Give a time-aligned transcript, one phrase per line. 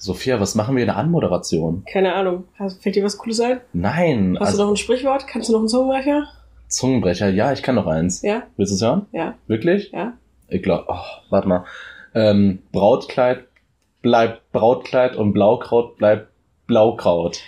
[0.00, 1.84] Sophia, was machen wir in der Anmoderation?
[1.84, 2.44] Keine Ahnung.
[2.80, 3.60] Fällt dir was Cooles ein?
[3.74, 5.26] Nein, Hast du also noch ein Sprichwort?
[5.26, 6.26] Kannst du noch einen Zungenbrecher?
[6.68, 7.28] Zungenbrecher.
[7.28, 8.22] Ja, ich kann noch eins.
[8.22, 8.44] Ja?
[8.56, 9.06] Willst du es hören?
[9.12, 9.34] Ja?
[9.46, 9.90] Wirklich?
[9.92, 10.14] Ja?
[10.48, 11.64] Ich glaube, oh, warte mal.
[12.14, 13.44] Ähm, Brautkleid
[14.00, 16.28] bleibt Brautkleid und Blaukraut bleibt
[16.66, 17.40] Blaukraut.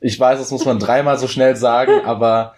[0.00, 2.56] Ich weiß, das muss man dreimal so schnell sagen, aber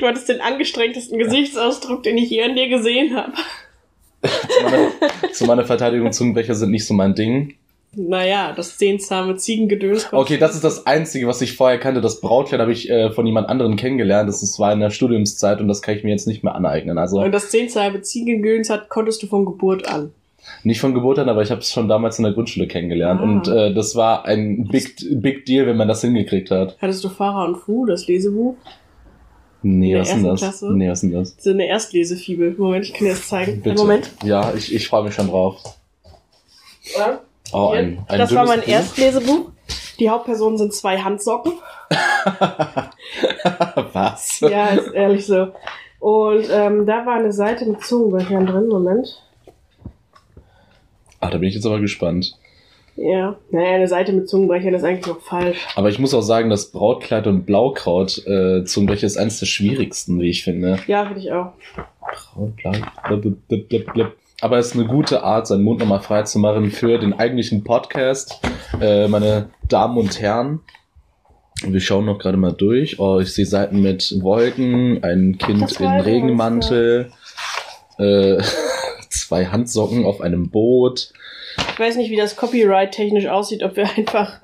[0.00, 3.34] Du hattest den angestrengtesten Gesichtsausdruck, den ich je an dir gesehen habe.
[4.48, 7.54] zu meiner, zu meiner Verteidigung, Zungenbrecher sind nicht so mein Ding.
[7.96, 10.08] Naja, das zehnsame Ziegengedöns.
[10.12, 12.00] Okay, das ist das Einzige, was ich vorher kannte.
[12.00, 14.28] Das Brautkleid habe ich äh, von jemand anderem kennengelernt.
[14.28, 16.98] Das ist- war in der Studiumszeit und das kann ich mir jetzt nicht mehr aneignen.
[16.98, 20.12] Also Und das zehnsame Ziegengedöns hat, konntest du von Geburt an.
[20.62, 23.20] nicht von Geburt an, aber ich habe es schon damals in der Grundschule kennengelernt.
[23.20, 23.24] Ah.
[23.24, 26.76] Und äh, das war ein Big, Big Deal, wenn man das hingekriegt hat.
[26.80, 28.54] Hattest du Farah und Fu, das Lesebuch?
[29.62, 30.40] Nee, was ist denn das?
[30.40, 30.72] Klasse?
[30.76, 31.36] Nee, was ist denn das?
[31.36, 32.54] Das ist eine Erstlesefibel.
[32.58, 33.62] Moment, ich kann dir das zeigen.
[33.62, 33.76] Bitte.
[33.80, 34.10] Moment.
[34.22, 35.62] Ja, ich, ich freue mich schon drauf.
[36.98, 37.20] Ja.
[37.52, 38.68] Oh, ein, ein das war mein Buch.
[38.68, 39.50] Erstlesebuch.
[39.98, 41.52] Die Hauptpersonen sind zwei Handsocken.
[43.92, 44.40] Was?
[44.40, 45.48] Ja, ist ehrlich so.
[46.00, 48.68] Und ähm, da war eine Seite mit Zungenbrechern drin.
[48.68, 49.22] Moment.
[51.20, 52.36] Ach, da bin ich jetzt aber gespannt.
[52.96, 53.36] Ja.
[53.50, 55.66] Naja, eine Seite mit Zungenbrechern ist eigentlich noch falsch.
[55.74, 60.20] Aber ich muss auch sagen, das Brautkleid und Blaukraut äh, Beispiel ist eines der schwierigsten,
[60.20, 60.78] wie ich finde.
[60.86, 61.52] Ja, finde ich auch.
[62.00, 62.72] Braut, blau,
[63.08, 64.12] blub, blub, blub, blub.
[64.44, 67.64] Aber es ist eine gute Art, seinen Mund nochmal frei zu machen für den eigentlichen
[67.64, 68.42] Podcast.
[68.78, 70.60] Äh, meine Damen und Herren,
[71.62, 73.00] wir schauen noch gerade mal durch.
[73.00, 77.10] Oh, ich sehe Seiten mit Wolken, ein Kind ich Regenmantel,
[77.96, 78.36] äh,
[79.08, 81.14] zwei Handsocken auf einem Boot.
[81.72, 84.40] Ich weiß nicht, wie das Copyright technisch aussieht, ob wir einfach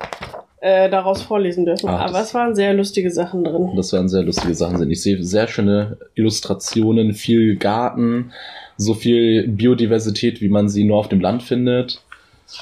[0.61, 1.87] äh, daraus vorlesen dürfen.
[1.89, 3.73] Ah, Aber es waren sehr lustige Sachen drin.
[3.75, 4.89] Das werden sehr lustige Sachen.
[4.89, 8.31] Ich sehe sehr schöne Illustrationen, viel Garten,
[8.81, 12.03] so viel Biodiversität, wie man sie nur auf dem Land findet.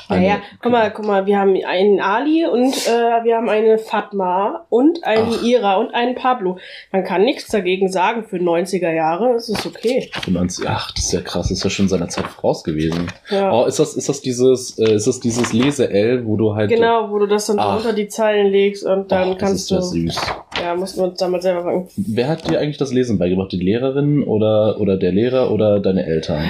[0.09, 3.78] Naja, Eine- guck mal, guck mal, wir haben einen Ali und äh, wir haben eine
[3.78, 5.44] Fatma und einen Ach.
[5.44, 6.58] Ira und einen Pablo.
[6.92, 10.10] Man kann nichts dagegen sagen für 90er Jahre, es ist okay.
[10.14, 13.08] 95 Ach, das ist ja krass, das ist ja schon seiner Zeit voraus gewesen.
[13.30, 13.52] Ja.
[13.52, 16.70] Oh, ist das, ist das dieses, äh, ist das dieses Lese-L, wo du halt.
[16.70, 17.78] Genau, wo du das dann Ach.
[17.78, 20.22] unter die Zeilen legst und dann das kannst ist ja süß.
[20.61, 21.88] Ja, mussten wir uns damals selber fangen.
[21.95, 23.52] Wer hat dir eigentlich das Lesen beigebracht?
[23.52, 26.44] Die Lehrerin oder, oder der Lehrer oder deine Eltern?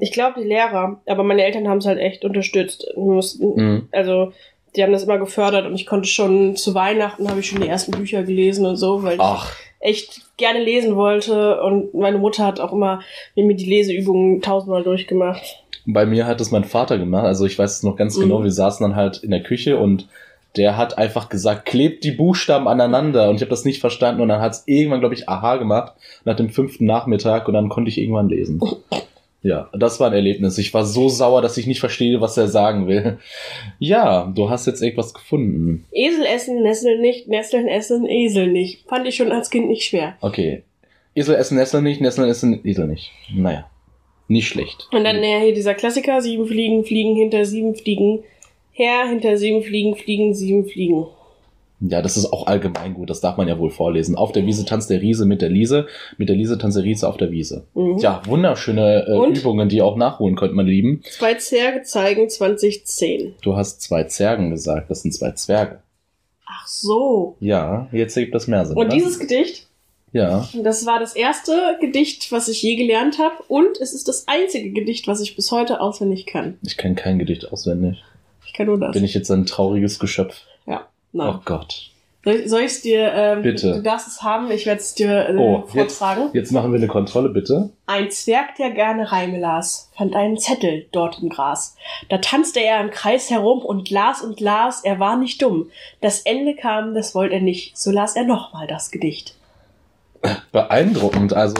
[0.00, 2.86] Ich glaube, die Lehrer, aber meine Eltern haben es halt echt unterstützt.
[2.96, 3.88] Mussten, Mhm.
[3.92, 4.32] also
[4.74, 7.68] die haben das immer gefördert und ich konnte schon zu Weihnachten habe ich schon die
[7.68, 12.44] ersten Bücher gelesen und so, weil Ach, ich echt gerne lesen wollte und meine Mutter
[12.44, 13.00] hat auch immer
[13.34, 15.62] mit mir die Leseübungen tausendmal durchgemacht.
[15.86, 17.24] Bei mir hat es mein Vater gemacht.
[17.24, 18.40] Also ich weiß es noch ganz genau.
[18.40, 18.44] Mhm.
[18.44, 20.08] Wir saßen dann halt in der Küche und
[20.56, 23.28] der hat einfach gesagt, klebt die Buchstaben aneinander.
[23.30, 24.20] Und ich habe das nicht verstanden.
[24.22, 25.92] Und dann hat es irgendwann, glaube ich, aha gemacht
[26.24, 28.60] nach dem fünften Nachmittag und dann konnte ich irgendwann lesen.
[29.46, 30.58] Ja, das war ein Erlebnis.
[30.58, 33.18] Ich war so sauer, dass ich nicht verstehe, was er sagen will.
[33.78, 35.84] Ja, du hast jetzt irgendwas gefunden.
[35.92, 38.88] Esel essen, Nesseln nicht, Nesseln essen, Esel nicht.
[38.88, 40.16] Fand ich schon als Kind nicht schwer.
[40.20, 40.64] Okay.
[41.14, 43.12] Esel essen Nesseln nicht, Nesseln essen Esel nicht.
[43.32, 43.70] Naja,
[44.26, 44.88] nicht schlecht.
[44.90, 48.24] Und dann äh, hier dieser Klassiker, sieben Fliegen, fliegen hinter sieben Fliegen.
[48.72, 51.06] Her, hinter sieben Fliegen, fliegen sieben Fliegen.
[51.80, 54.16] Ja, das ist auch allgemein gut, das darf man ja wohl vorlesen.
[54.16, 57.06] Auf der Wiese tanzt der Riese mit der Liese, mit der Liese tanzt der Riese
[57.06, 57.66] auf der Wiese.
[57.74, 57.98] Mhm.
[57.98, 59.38] Ja, wunderschöne äh?
[59.38, 61.02] Übungen, die ihr auch nachholen könnt, meine Lieben.
[61.10, 63.34] Zwei Zwerge zeigen 2010.
[63.42, 65.80] Du hast zwei Zwergen gesagt, das sind zwei Zwerge.
[66.46, 67.36] Ach so.
[67.40, 68.76] Ja, jetzt ergibt das mehr Sinn.
[68.76, 68.94] Und oder?
[68.94, 69.66] dieses Gedicht,
[70.12, 73.34] Ja, das war das erste Gedicht, was ich je gelernt habe.
[73.48, 76.56] Und es ist das einzige Gedicht, was ich bis heute auswendig kann.
[76.62, 78.02] ich kenne kein Gedicht auswendig.
[78.46, 78.92] Ich kann nur das.
[78.92, 80.40] Bin ich jetzt ein trauriges Geschöpf?
[81.12, 81.34] Nein.
[81.36, 81.90] Oh Gott.
[82.24, 83.74] Soll, soll ich es dir, ähm, Bitte.
[83.74, 86.30] du darfst es haben, ich werde es dir äh, Oh, jetzt, vortragen.
[86.32, 87.70] jetzt machen wir eine Kontrolle, bitte.
[87.86, 91.76] Ein Zwerg, der gerne Reime las, fand einen Zettel dort im Gras.
[92.08, 95.70] Da tanzte er im Kreis herum und las und las, er war nicht dumm.
[96.00, 99.36] Das Ende kam, das wollte er nicht, so las er nochmal das Gedicht.
[100.50, 101.54] Beeindruckend, also.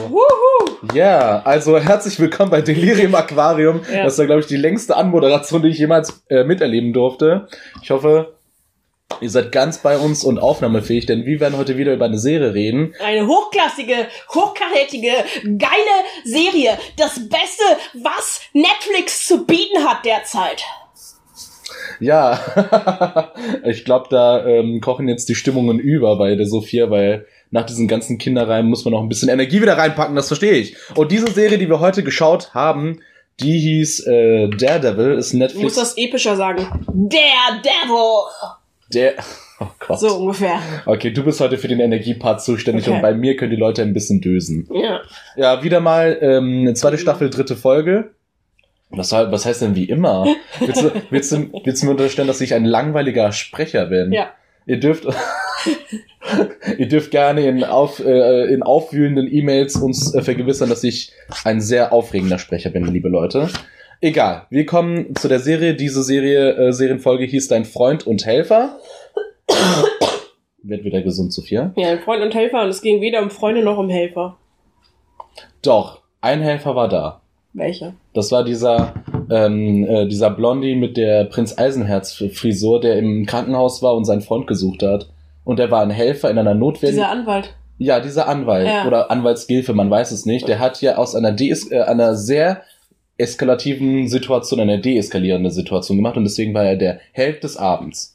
[0.95, 3.81] Ja, also herzlich willkommen bei Delirium Aquarium.
[3.93, 4.03] Ja.
[4.05, 7.47] Das war, glaube ich, die längste Anmoderation, die ich jemals äh, miterleben durfte.
[7.83, 8.35] Ich hoffe,
[9.21, 12.55] ihr seid ganz bei uns und aufnahmefähig, denn wir werden heute wieder über eine Serie
[12.55, 12.95] reden.
[13.03, 15.13] Eine hochklassige, hochkarätige,
[15.59, 16.79] geile Serie.
[16.97, 17.65] Das Beste,
[17.95, 20.65] was Netflix zu bieten hat derzeit.
[22.01, 23.33] Ja,
[23.65, 27.89] ich glaube, da ähm, kochen jetzt die Stimmungen über bei der Sophia, weil nach diesen
[27.89, 30.77] ganzen Kinderreimen muss man noch ein bisschen Energie wieder reinpacken, das verstehe ich.
[30.95, 33.01] Und diese Serie, die wir heute geschaut haben,
[33.41, 35.75] die hieß äh, Daredevil, ist Du musst Netflix.
[35.75, 36.67] das epischer sagen.
[36.89, 38.56] Der Devil.
[38.93, 39.15] Der.
[39.59, 40.01] Oh Gott.
[40.01, 40.61] So ungefähr.
[40.85, 42.95] Okay, du bist heute für den Energiepart zuständig Okay.
[42.97, 44.69] und bei mir können die Leute ein bisschen dösen.
[44.71, 45.01] Ja.
[45.35, 48.11] Ja, wieder mal ähm, zweite Staffel, dritte Folge.
[48.91, 50.27] Was, was heißt denn wie immer?
[50.61, 54.13] Willst du, willst, du, willst du mir unterstellen, dass ich ein langweiliger Sprecher bin?
[54.13, 54.29] Ja.
[54.67, 55.07] Ihr dürft,
[56.77, 61.13] ihr dürft gerne in, auf, äh, in aufwühlenden E-Mails uns äh, vergewissern, dass ich
[61.45, 63.49] ein sehr aufregender Sprecher bin, liebe Leute.
[64.01, 65.75] Egal, wir kommen zu der Serie.
[65.75, 68.79] Diese Serie, äh, Serienfolge hieß Dein Freund und Helfer.
[70.63, 71.73] Wird wieder gesund, Sophia.
[71.77, 74.37] Ja, ein Freund und Helfer und es ging weder um Freunde noch um Helfer.
[75.63, 77.21] Doch, ein Helfer war da.
[77.53, 77.95] Welcher?
[78.13, 78.93] Das war dieser,
[79.31, 84.47] ähm, äh, dieser Blondie mit der Prinz Eisenherz-Frisur, der im Krankenhaus war und seinen Freund
[84.47, 85.09] gesucht hat.
[85.45, 86.91] Und der war ein Helfer in einer Notwehr.
[86.91, 87.55] Dieser Anwalt.
[87.79, 88.87] Ja, dieser Anwalt Ja.
[88.87, 90.49] oder Anwaltsgilfe, man weiß es nicht.
[90.49, 92.63] Der hat ja aus einer, Dees äh, einer sehr
[93.19, 98.15] eskalativen Situation eine deeskalierende Situation gemacht und deswegen war er der Held des Abends.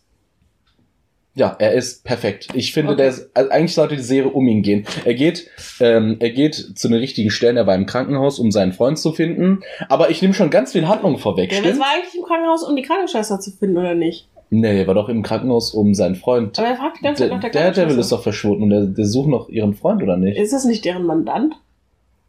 [1.33, 2.49] Ja, er ist perfekt.
[2.53, 3.03] Ich finde, Okay.
[3.03, 4.85] der ist, also eigentlich sollte die Serie um ihn gehen.
[5.05, 5.47] Er geht,
[5.79, 7.55] ähm, er geht zu den richtigen Stellen.
[7.55, 9.61] Er war im Krankenhaus, um seinen Freund zu finden.
[9.87, 11.53] Aber ich nehme schon ganz viel Handlung vorweg.
[11.53, 11.79] Ja, stimmt?
[11.79, 14.27] war eigentlich im Krankenhaus, um die Krankenschwester zu finden, oder nicht?
[14.49, 16.59] Nee, er war doch im Krankenhaus, um seinen Freund.
[16.59, 18.69] Aber er fragt die ganze Zeit Der, nach der der Devil ist doch verschwunden und
[18.69, 20.37] der, der sucht noch ihren Freund, oder nicht?
[20.37, 21.55] Ist das nicht deren Mandant?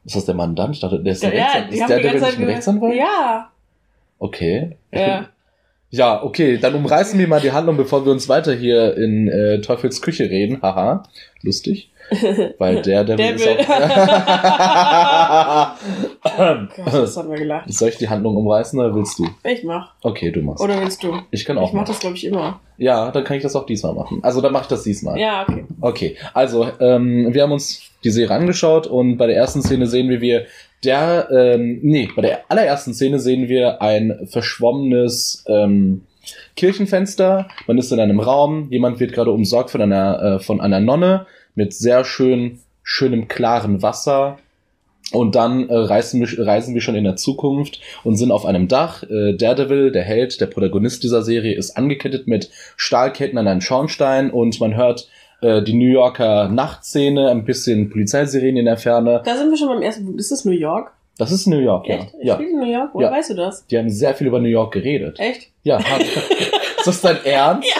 [0.05, 0.75] Ist das der Mandant?
[0.75, 1.73] Ich dachte, der ist, ein Ja, Rechtsanwalt.
[1.73, 2.95] ist der nicht ein Rechtsanwalt?
[2.97, 3.51] Ja.
[4.19, 4.77] Okay.
[4.93, 5.29] Ja.
[5.95, 9.61] Ja, okay, dann umreißen wir mal die Handlung, bevor wir uns weiter hier in äh,
[9.61, 10.61] Teufels Küche reden.
[10.63, 11.03] Haha,
[11.43, 11.91] lustig.
[12.59, 13.65] Weil der Devil ist Devil.
[13.67, 13.69] auch...
[16.77, 17.73] Gott, das haben wir gelacht.
[17.73, 19.27] Soll ich die Handlung umreißen oder willst du?
[19.45, 19.93] Ich mach.
[20.03, 20.63] Okay, du machst.
[20.63, 21.19] Oder willst du?
[21.31, 21.89] Ich kann auch Ich mach machen.
[21.93, 22.61] das, glaube ich, immer.
[22.79, 24.21] Ja, dann kann ich das auch diesmal machen.
[24.23, 25.19] Also dann mache ich das diesmal.
[25.19, 25.65] Ja, okay.
[25.81, 30.09] Okay, also ähm, wir haben uns die Serie angeschaut und bei der ersten Szene sehen
[30.09, 30.41] wir, wie
[30.85, 36.03] der, ähm, nee, bei der allerersten Szene sehen wir ein verschwommenes ähm,
[36.57, 37.49] Kirchenfenster.
[37.67, 41.27] Man ist in einem Raum, jemand wird gerade umsorgt von einer, äh, von einer Nonne
[41.55, 44.39] mit sehr schön, schönem klaren Wasser.
[45.13, 48.67] Und dann äh, reisen, wir, reisen wir schon in der Zukunft und sind auf einem
[48.67, 49.03] Dach.
[49.03, 54.31] Äh, Daredevil, der Held, der Protagonist dieser Serie, ist angekettet mit Stahlketten an einen Schornstein
[54.31, 55.09] und man hört
[55.43, 59.23] äh, die New Yorker Nachtszene, ein bisschen Polizeisirenen in der Ferne.
[59.25, 60.17] Da sind wir schon beim ersten.
[60.19, 60.93] Ist das New York?
[61.19, 61.97] Das ist New York, ja.
[61.97, 62.15] Echt?
[62.23, 62.35] ja.
[62.37, 62.91] Spielt in New York?
[62.95, 63.15] Woher Ja.
[63.17, 63.67] weißt du das?
[63.67, 65.19] Die haben sehr viel über New York geredet.
[65.21, 65.51] Echt?
[65.63, 65.79] Ja.
[66.79, 67.69] ist das dein Ernst?
[67.69, 67.75] Ja.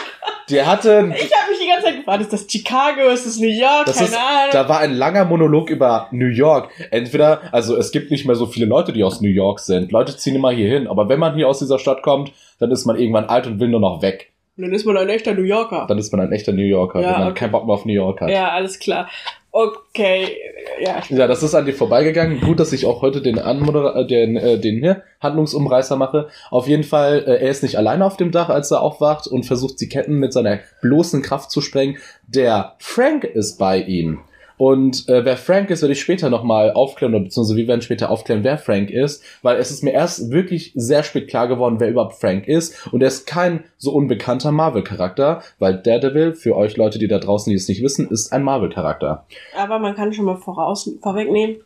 [0.49, 3.47] Der hatte, Ich habe mich die ganze Zeit gefragt, ist das Chicago, ist das New
[3.47, 3.85] York?
[3.85, 4.49] Das Keine ist- Ahnung.
[4.51, 6.69] da war ein langer Monolog über New York.
[6.91, 9.91] Entweder, also es gibt nicht mehr so viele Leute, die aus New York sind.
[9.93, 10.87] Leute ziehen immer hier hin.
[10.87, 13.69] Aber wenn man hier aus dieser Stadt kommt, dann ist man irgendwann alt und will
[13.69, 14.32] nur noch weg.
[14.55, 15.85] Und dann ist man ein echter New Yorker.
[15.87, 17.39] Dann ist man ein echter New Yorker, Ja, wenn man okay.
[17.39, 18.29] keinen Bock mehr auf New York hat.
[18.29, 19.09] Ja, alles klar.
[19.55, 20.35] Okay,
[20.79, 21.01] ja.
[21.09, 22.41] Ja, das ist an dir vorbeigegangen.
[22.41, 26.27] Gut, dass ich auch heute den Anmoder äh, den, äh, den hier, Handlungsumreißer mache.
[26.49, 29.45] Auf jeden Fall, äh, er ist nicht alleine auf dem Dach, als er aufwacht und
[29.45, 31.97] versucht, die Ketten mit seiner bloßen Kraft zu sprengen.
[32.27, 34.21] Der Frank ist bei ihm.
[34.57, 38.09] Und äh, wer Frank ist, werde ich später nochmal aufklären, oder beziehungsweise wir werden später
[38.09, 41.89] aufklären, wer Frank ist, weil es ist mir erst wirklich sehr spät klar geworden, wer
[41.89, 42.87] überhaupt Frank ist.
[42.93, 47.49] Und er ist kein so unbekannter Marvel-Charakter, weil Daredevil, für euch Leute, die da draußen,
[47.49, 49.25] die es nicht wissen, ist ein Marvel-Charakter.
[49.57, 51.57] Aber man kann schon mal voraus, vorwegnehmen,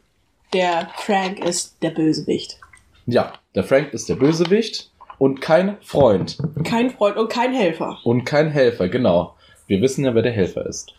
[0.54, 2.57] der Frank ist der Bösewicht.
[3.06, 7.98] Ja, der Frank ist der Bösewicht und kein Freund Kein Freund und kein Helfer.
[8.04, 9.34] und kein Helfer, genau.
[9.67, 10.93] Wir wissen ja, wer der Helfer ist.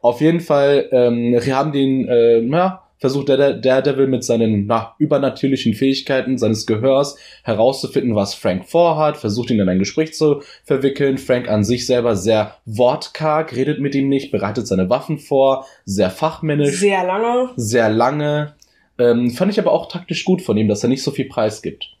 [0.00, 4.66] Auf jeden Fall, ähm, wir haben den, äh, na, versucht der, der Daredevil mit seinen
[4.66, 10.42] na, übernatürlichen Fähigkeiten seines Gehörs herauszufinden, was Frank vorhat, versucht ihn in ein Gespräch zu
[10.64, 11.16] verwickeln.
[11.18, 16.10] Frank an sich selber sehr wortkarg, redet mit ihm nicht, bereitet seine Waffen vor, sehr
[16.10, 17.50] fachmännisch, Sehr lange.
[17.56, 18.54] sehr lange.
[18.98, 21.62] Ähm, fand ich aber auch taktisch gut von ihm, dass er nicht so viel Preis
[21.62, 21.96] gibt.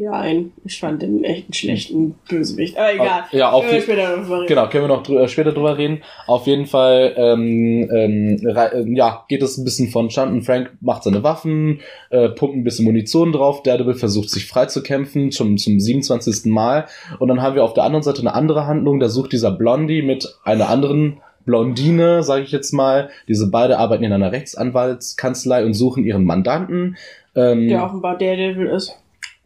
[0.00, 2.78] Ja, ein, ich fand den echt einen schlechten Bösewicht.
[2.78, 3.24] Aber egal.
[3.32, 4.46] Ja, auf Können wir später.
[4.46, 6.00] Genau, können wir noch drü äh, später drüber reden.
[6.26, 10.40] Auf jeden Fall, ähm, ähm, äh, ja, geht es ein bisschen vonstatten.
[10.40, 13.62] Frank macht seine Waffen, äh, pumpt ein bisschen Munition drauf.
[13.62, 16.46] Daredevil versucht sich frei zu kämpfen, zum, zum 27.
[16.46, 16.86] Mal.
[17.18, 19.00] Und dann haben wir auf der anderen Seite eine andere Handlung.
[19.00, 23.10] Da sucht dieser Blondie mit einer anderen Blondine, sage ich jetzt mal.
[23.28, 26.96] Diese beide arbeiten in einer Rechtsanwaltskanzlei und suchen ihren Mandanten.
[27.34, 28.96] Ähm, Der offenbar Daredevil ist.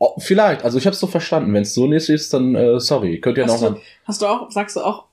[0.05, 1.53] Oh, vielleicht, also ich habe es so verstanden.
[1.55, 3.21] Wenn es so nicht ist, dann äh, sorry.
[3.21, 3.71] Könnt ihr noch Hast mal...
[3.71, 5.05] du, hast du auch, sagst du auch,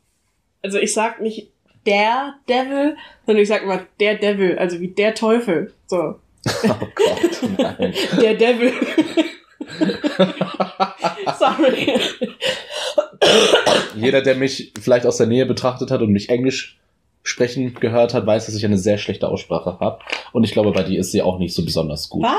[0.62, 1.52] also ich sag nicht
[1.86, 5.74] der Devil, sondern ich sag immer der Devil, also wie der Teufel.
[5.88, 6.16] So,
[6.64, 7.94] Oh Gott, nein.
[8.22, 8.74] der Devil.
[11.40, 12.00] Sorry.
[13.96, 16.80] Jeder, der mich vielleicht aus der Nähe betrachtet hat und mich Englisch
[17.24, 20.00] sprechen gehört hat, weiß, dass ich eine sehr schlechte Aussprache habe.
[20.34, 22.24] Und ich glaube, bei dir ist sie auch nicht so besonders gut.
[22.24, 22.32] Was?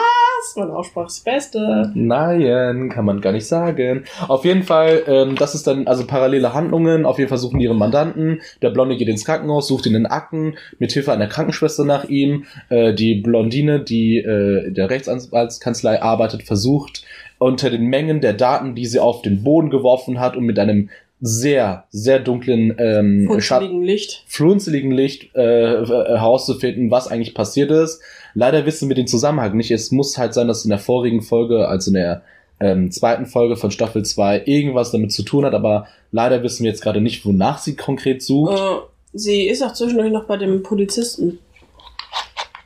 [0.42, 0.56] Was?
[0.56, 1.92] Meine Aussprache ist das Beste.
[1.94, 4.04] Nein, kann man gar nicht sagen.
[4.28, 7.06] Auf jeden Fall, ähm, das ist dann also parallele Handlungen.
[7.06, 8.40] Auf jeden Fall suchen die ihren Mandanten.
[8.60, 12.44] Der Blonde geht ins Krankenhaus, sucht in den Akten mit Hilfe einer Krankenschwester nach ihm.
[12.68, 17.04] Äh, die Blondine, die äh, der Rechtsanwaltskanzlei arbeitet, versucht
[17.38, 20.90] unter den Mengen der Daten, die sie auf den Boden geworfen hat und mit einem
[21.24, 24.24] sehr, sehr dunklen ähm, Schatten Funzeligen Licht.
[24.26, 28.00] flunzeligen Licht äh, herauszufinden, was eigentlich passiert ist.
[28.34, 29.70] Leider wissen wir den Zusammenhang nicht.
[29.70, 32.22] Es muss halt sein, dass in der vorigen Folge, also in der
[32.58, 36.70] ähm, zweiten Folge von Staffel 2, irgendwas damit zu tun hat, aber leider wissen wir
[36.70, 38.58] jetzt gerade nicht, wonach sie konkret sucht.
[38.58, 38.80] Äh,
[39.12, 41.38] sie ist auch zwischendurch noch bei dem Polizisten.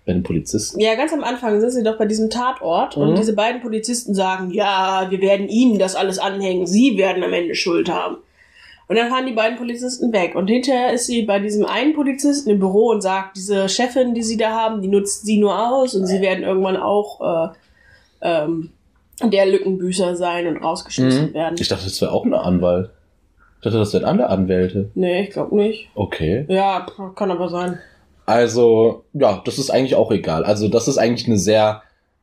[0.06, 0.80] Bei den Polizisten.
[0.80, 3.02] Ja, ganz am Anfang sind sie doch bei diesem Tatort Mhm.
[3.02, 7.32] und diese beiden Polizisten sagen, ja, wir werden ihnen das alles anhängen, sie werden am
[7.32, 8.16] Ende Schuld haben.
[8.88, 10.34] Und dann fahren die beiden Polizisten weg.
[10.36, 14.22] Und hinterher ist sie bei diesem einen Polizisten im Büro und sagt, diese Chefin, die
[14.22, 17.48] sie da haben, die nutzt sie nur aus und sie werden irgendwann auch äh,
[18.22, 18.70] ähm,
[19.22, 21.34] der Lückenbüßer sein und rausgeschmissen Mhm.
[21.34, 21.56] werden.
[21.58, 22.90] Ich dachte, das wäre auch eine Anwalt.
[23.58, 24.90] Ich dachte, das wären andere Anwälte.
[24.94, 25.88] nee, ich glaube nicht.
[25.96, 26.44] Okay.
[26.48, 27.78] Ja, kann aber sein.
[28.26, 30.44] Also, ja, das ist eigentlich auch egal.
[30.44, 31.82] Also, das ist eigentlich eine sehr,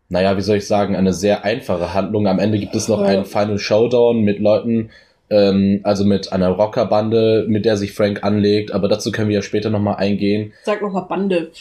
[0.09, 2.27] naja, wie soll ich sagen, eine sehr einfache Handlung.
[2.27, 3.07] Am Ende gibt es noch Ja.
[3.07, 4.91] einen Final Showdown mit Leuten,
[5.29, 8.71] ähm, also mit einer Rockerbande, mit der sich Frank anlegt.
[8.71, 10.53] Aber dazu können wir ja später nochmal eingehen.
[10.63, 11.51] Sag noch mal Bande.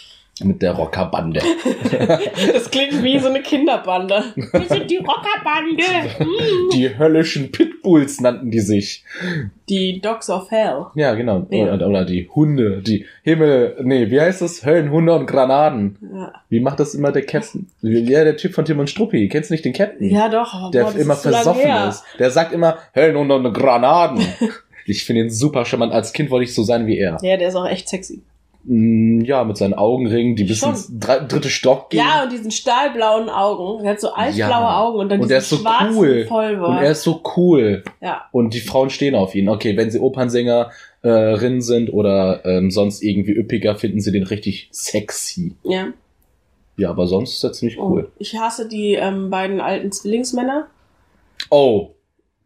[0.40, 1.40] Mit der Rockerbande.
[2.52, 4.24] Das klingt wie so eine Kinderbande.
[4.34, 5.84] Wir sind die Rockerbande.
[6.18, 6.26] Hm.
[6.72, 9.04] die höllischen Pitbulls nannten die sich.
[9.68, 10.86] Die Dogs of Hell.
[10.94, 11.46] Ja, genau.
[11.50, 11.74] Ja.
[11.74, 14.64] Oder, oder die Hunde, die Himmel, nee, wie heißt das?
[14.64, 15.98] Höllenhunde und Granaten.
[16.14, 17.68] Ja, Wie macht das immer der Captain?
[17.82, 19.28] Ja, der Typ von Tim und Struppi.
[19.28, 20.10] Kennst du nicht den Captain?
[20.10, 20.54] ja doch.
[20.54, 22.04] aber der boah, immer ist versoffen ist.
[22.18, 24.24] Der sagt immer Höllenhunde und Granaten.
[24.86, 25.92] ich finde ihn super charmant.
[25.92, 27.18] Als Kind wollte ich so sein wie er.
[27.22, 28.22] Ja, der ist auch echt sexy.
[28.64, 30.70] Mm, Ja, mit seinen Augenringen, die bis Schon.
[30.70, 31.98] ins dritte Stock gehen.
[32.00, 33.84] Ja, und diesen stahlblauen Augen.
[33.84, 34.78] Er hat so eisblaue Ja.
[34.80, 36.26] Augen und dann Und diesen er ist so schwarzen cool.
[36.26, 36.70] Vollbart.
[36.70, 37.82] Und er ist so cool.
[38.00, 38.22] ja.
[38.32, 39.48] Und die Frauen stehen auf ihn.
[39.48, 45.56] Okay, wenn sie Opernsängerinnen sind oder ähm, sonst irgendwie üppiger, finden sie den richtig sexy.
[45.64, 45.88] ja.
[46.78, 48.04] Ja, aber sonst ist er ziemlich cool.
[48.04, 50.68] Und ich hasse die ähm, beiden alten Zwillingsmänner.
[51.50, 51.90] Oh,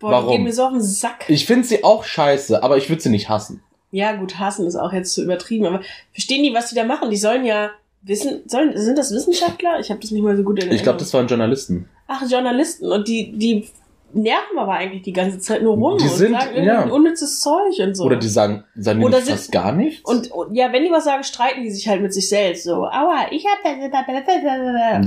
[0.00, 0.26] Boah, Warum?
[0.30, 1.24] die gehen mir so auf den Sack.
[1.28, 3.62] ich finde sie auch scheiße, aber ich würde sie nicht hassen.
[3.96, 5.80] Ja, gut, hassen ist auch jetzt zu übertrieben, aber
[6.12, 7.08] verstehen die, was die da machen?
[7.10, 7.70] Die sollen ja
[8.02, 9.80] wissen, sollen, sind das Wissenschaftler?
[9.80, 11.88] Ich habe das nicht mal so gut in Ich glaube, das waren Journalisten.
[12.06, 12.92] Ach, Journalisten.
[12.92, 13.66] Und die, die
[14.12, 16.82] nerven aber eigentlich die ganze Zeit nur rum Die und sind- sagen irgendwie ja.
[16.82, 18.04] ein unnützes Zeug und so.
[18.04, 20.08] Oder die sagen, sagen die Oder nicht sind- gar nichts?
[20.08, 22.64] und, und ja, wenn die was sagen, streiten die sich halt mit sich selbst.
[22.64, 23.64] So, aua, ich hab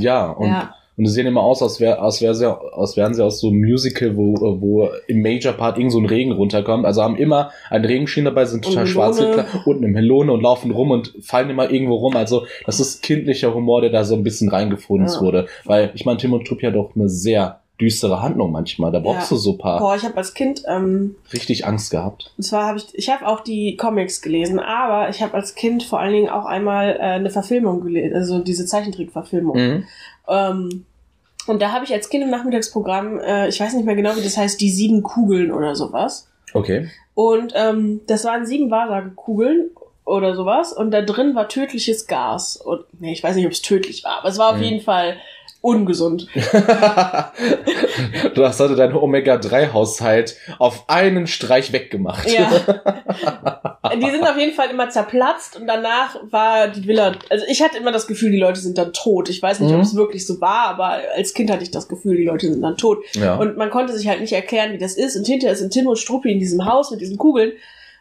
[0.02, 0.76] ja, und, Ja.
[1.00, 3.48] Und die sehen immer aus, als, wär, als, wär sie, als wären sie aus so
[3.48, 6.86] einem Musical, wo, wo im Major Part irgend so ein Regen runterkommt.
[6.86, 9.20] Also haben immer einen Regenschirm dabei, sind total schwarz
[9.66, 12.18] und eine Melone und laufen rum und fallen immer irgendwo rum.
[12.18, 15.22] Also das ist kindlicher Humor, der da so ein bisschen reingefunden Ja.
[15.22, 15.48] wurde.
[15.64, 18.92] Weil ich meine, Tim und Truppi hat doch eine sehr düstere Handlung manchmal.
[18.92, 19.38] Da brauchst Ja.
[19.38, 22.34] du so ein paar Boah, ich habe als Kind, ähm, richtig Angst gehabt.
[22.36, 25.84] und zwar habe ich, ich habe auch die Comics gelesen, aber ich habe als Kind
[25.84, 29.56] vor allen Dingen auch einmal äh, eine Verfilmung gelesen, also diese Zeichentrickverfilmung.
[29.58, 29.84] Mhm.
[30.30, 30.86] Ähm,
[31.48, 34.22] und da habe ich als Kind im Nachmittagsprogramm, äh, ich weiß nicht mehr genau, wie
[34.24, 36.28] das heißt, die sieben Kugeln oder sowas.
[36.54, 36.90] Okay.
[37.16, 39.72] Und ähm, das waren sieben Wahrsagekugeln
[40.06, 40.74] oder sowas.
[40.74, 42.56] Und da drin war tödliches Gas.
[42.58, 44.64] Und nee, ich weiß nicht, ob es tödlich war, aber es war auf Mhm.
[44.64, 45.18] jeden Fall
[45.62, 46.28] ungesund.
[48.36, 52.30] du hast also deinen Omega-3-Haushalt auf einen Streich weggemacht.
[52.32, 52.50] Ja.
[53.96, 57.14] die sind auf jeden Fall immer zerplatzt und danach war die Villa.
[57.30, 59.30] Also ich hatte immer das Gefühl, die Leute sind dann tot.
[59.30, 59.78] Ich weiß nicht, Mhm.
[59.78, 62.62] ob es wirklich so war, aber als Kind hatte ich das Gefühl, die Leute sind
[62.62, 63.04] dann tot.
[63.14, 63.36] ja.
[63.36, 65.16] Und man konnte sich halt nicht erklären, wie das ist.
[65.16, 67.52] Und hinterher sind Tim und Struppi in diesem Haus mit diesen Kugeln.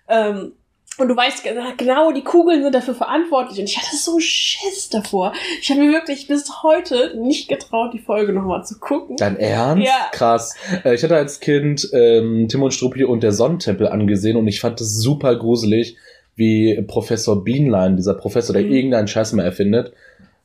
[0.09, 0.53] Ähm,
[0.99, 3.59] und du weißt ge- genau, die Kugeln sind dafür verantwortlich.
[3.61, 5.33] Und ich hatte so Schiss davor.
[5.61, 9.17] Ich habe mir wirklich bis heute nicht getraut, die Folge nochmal zu gucken.
[9.17, 9.87] Dein Ernst?
[9.87, 10.09] Ja.
[10.13, 10.55] Krass.
[10.85, 14.61] Äh, Ich hatte als Kind ähm, Tim und Struppi und der Sonnentempel angesehen und ich
[14.61, 15.97] fand das super gruselig,
[16.37, 18.73] wie Professor Beanline, dieser Professor, der Mhm.
[18.73, 19.93] irgendeinen Scheiß mal erfindet,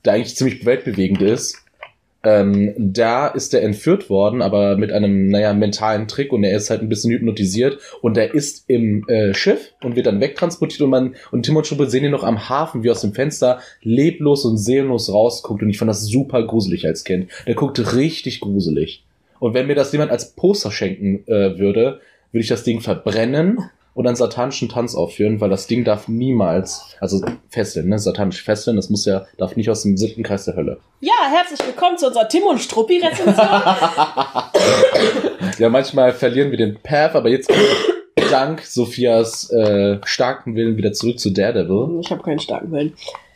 [0.06, 1.58] der eigentlich ziemlich weltbewegend ist.
[2.26, 6.70] Ähm, da ist er entführt worden, aber mit einem, naja, mentalen Trick und er ist
[6.70, 10.90] halt ein bisschen hypnotisiert und er ist im äh, Schiff und wird dann wegtransportiert und
[10.90, 14.46] man und Tim und Struppi sehen ihn noch am Hafen, wie aus dem Fenster leblos
[14.46, 17.30] und seelenlos rausguckt und ich fand das super gruselig als Kind.
[17.46, 19.04] Der guckte richtig gruselig.
[19.40, 22.00] Und wenn mir das jemand als Poster schenken äh, würde,
[22.32, 26.96] würde ich das Ding verbrennen und einen satanischen Tanz aufführen, weil das Ding darf niemals,
[27.00, 30.56] also fesseln, ne, satanisch fesseln, das muss ja, darf nicht aus dem siebten Kreis der
[30.56, 30.80] Hölle.
[31.00, 33.36] Ja, herzlich willkommen zu unserer Tim und Struppi-Rezension.
[35.60, 37.52] Ja, manchmal verlieren wir den Path, aber jetzt
[38.32, 42.00] dank Sophias äh, starken Willen wieder zurück zu Daredevil.
[42.02, 42.94] ich habe keinen starken Willen.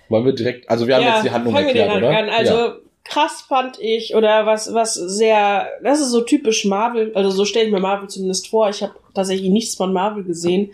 [0.10, 2.10] Wollen wir direkt, also wir haben jetzt die Handlung erklärt, oder?
[2.10, 2.30] an.
[2.30, 2.76] Also ja.
[3.04, 7.68] krass fand ich, oder was, was sehr, das ist so typisch Marvel, also so stelle
[7.68, 8.70] ich mir Marvel zumindest vor.
[8.70, 10.72] Ich habe tatsächlich nichts von Marvel gesehen,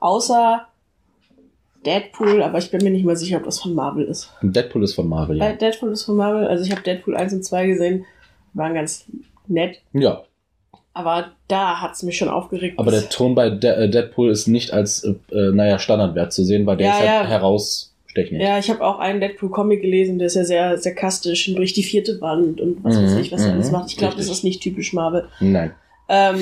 [0.00, 0.66] außer
[1.84, 4.30] Deadpool, aber ich bin mir nicht mal sicher, ob das von Marvel ist.
[4.42, 5.50] Deadpool ist von Marvel, ja.
[5.50, 8.04] Äh, Deadpool ist von Marvel, also ich habe Deadpool 1 und 2 gesehen,
[8.54, 9.04] waren ganz
[9.46, 10.22] nett, Ja,
[10.94, 12.78] aber da hat's mich schon aufgeregt.
[12.78, 16.42] aber der Ton bei De äh, Deadpool ist nicht als, äh, äh, naja, Standardwert zu
[16.44, 17.26] sehen, weil der Ja, ist halt ja.
[17.28, 18.40] herausstechend.
[18.40, 21.84] Ja, ich habe auch einen Deadpool-Comic gelesen, der ist ja sehr sarkastisch und durch die
[21.84, 23.90] vierte Wand und was weiß Mhm, ich, was er alles mhm, macht.
[23.90, 25.28] Ich glaube, das ist nicht typisch Marvel.
[25.38, 25.72] Nein.
[26.08, 26.38] Ähm,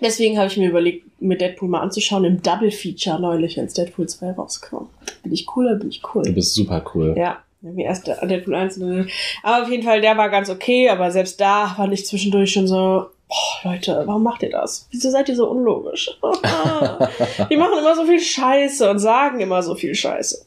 [0.00, 4.32] deswegen habe ich mir überlegt, mir Deadpool mal anzuschauen im Double-Feature neulich, als Deadpool 2
[4.32, 4.88] rauskam.
[5.22, 6.32] Bin ich cooler, bin ich Du cool.
[6.32, 7.14] bist super cool.
[7.16, 8.78] Ja, mir erst Deadpool 1.
[8.78, 9.08] und
[9.42, 12.66] Aber auf jeden Fall, der war ganz okay, aber selbst da fand ich zwischendurch schon
[12.66, 14.86] so, boah, Leute, warum macht ihr das?
[14.90, 16.10] Wieso seid ihr so unlogisch?
[17.50, 20.44] Die machen immer so viel Scheiße und sagen immer so viel Scheiße.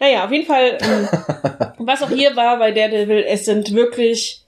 [0.00, 1.08] Naja, auf jeden Fall, ähm,
[1.86, 4.42] was auch hier war bei Daredevil, es sind wirklich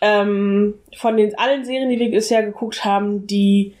[0.00, 3.74] ähm, von den allen Serien, die wir bisher geguckt haben, die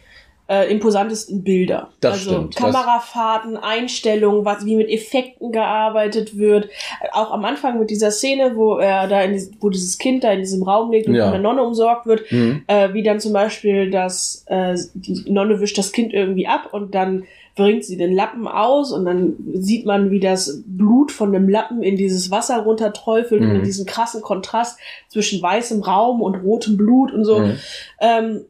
[0.50, 1.90] äh, imposantesten Bilder.
[2.00, 2.56] Das also stimmt.
[2.56, 6.68] Kamerafahrten, Einstellungen, was, wie mit Effekten gearbeitet wird.
[7.12, 10.32] Auch am Anfang mit dieser Szene, wo er da in dies- wo dieses Kind da
[10.32, 11.24] in diesem Raum liegt und Ja.
[11.24, 12.62] von der Nonne umsorgt wird, Mhm.
[12.66, 16.94] äh, wie dann zum Beispiel das, äh, die Nonne wischt das Kind irgendwie ab und
[16.96, 17.24] dann
[17.56, 21.82] bringt sie den Lappen aus und dann sieht man, wie das Blut von dem Lappen
[21.82, 23.50] in dieses Wasser runterträufelt Mhm.
[23.56, 24.78] und diesen krassen Kontrast
[25.08, 27.38] zwischen weißem Raum und rotem Blut und so.
[27.40, 27.58] Mhm.
[28.00, 28.40] Ähm,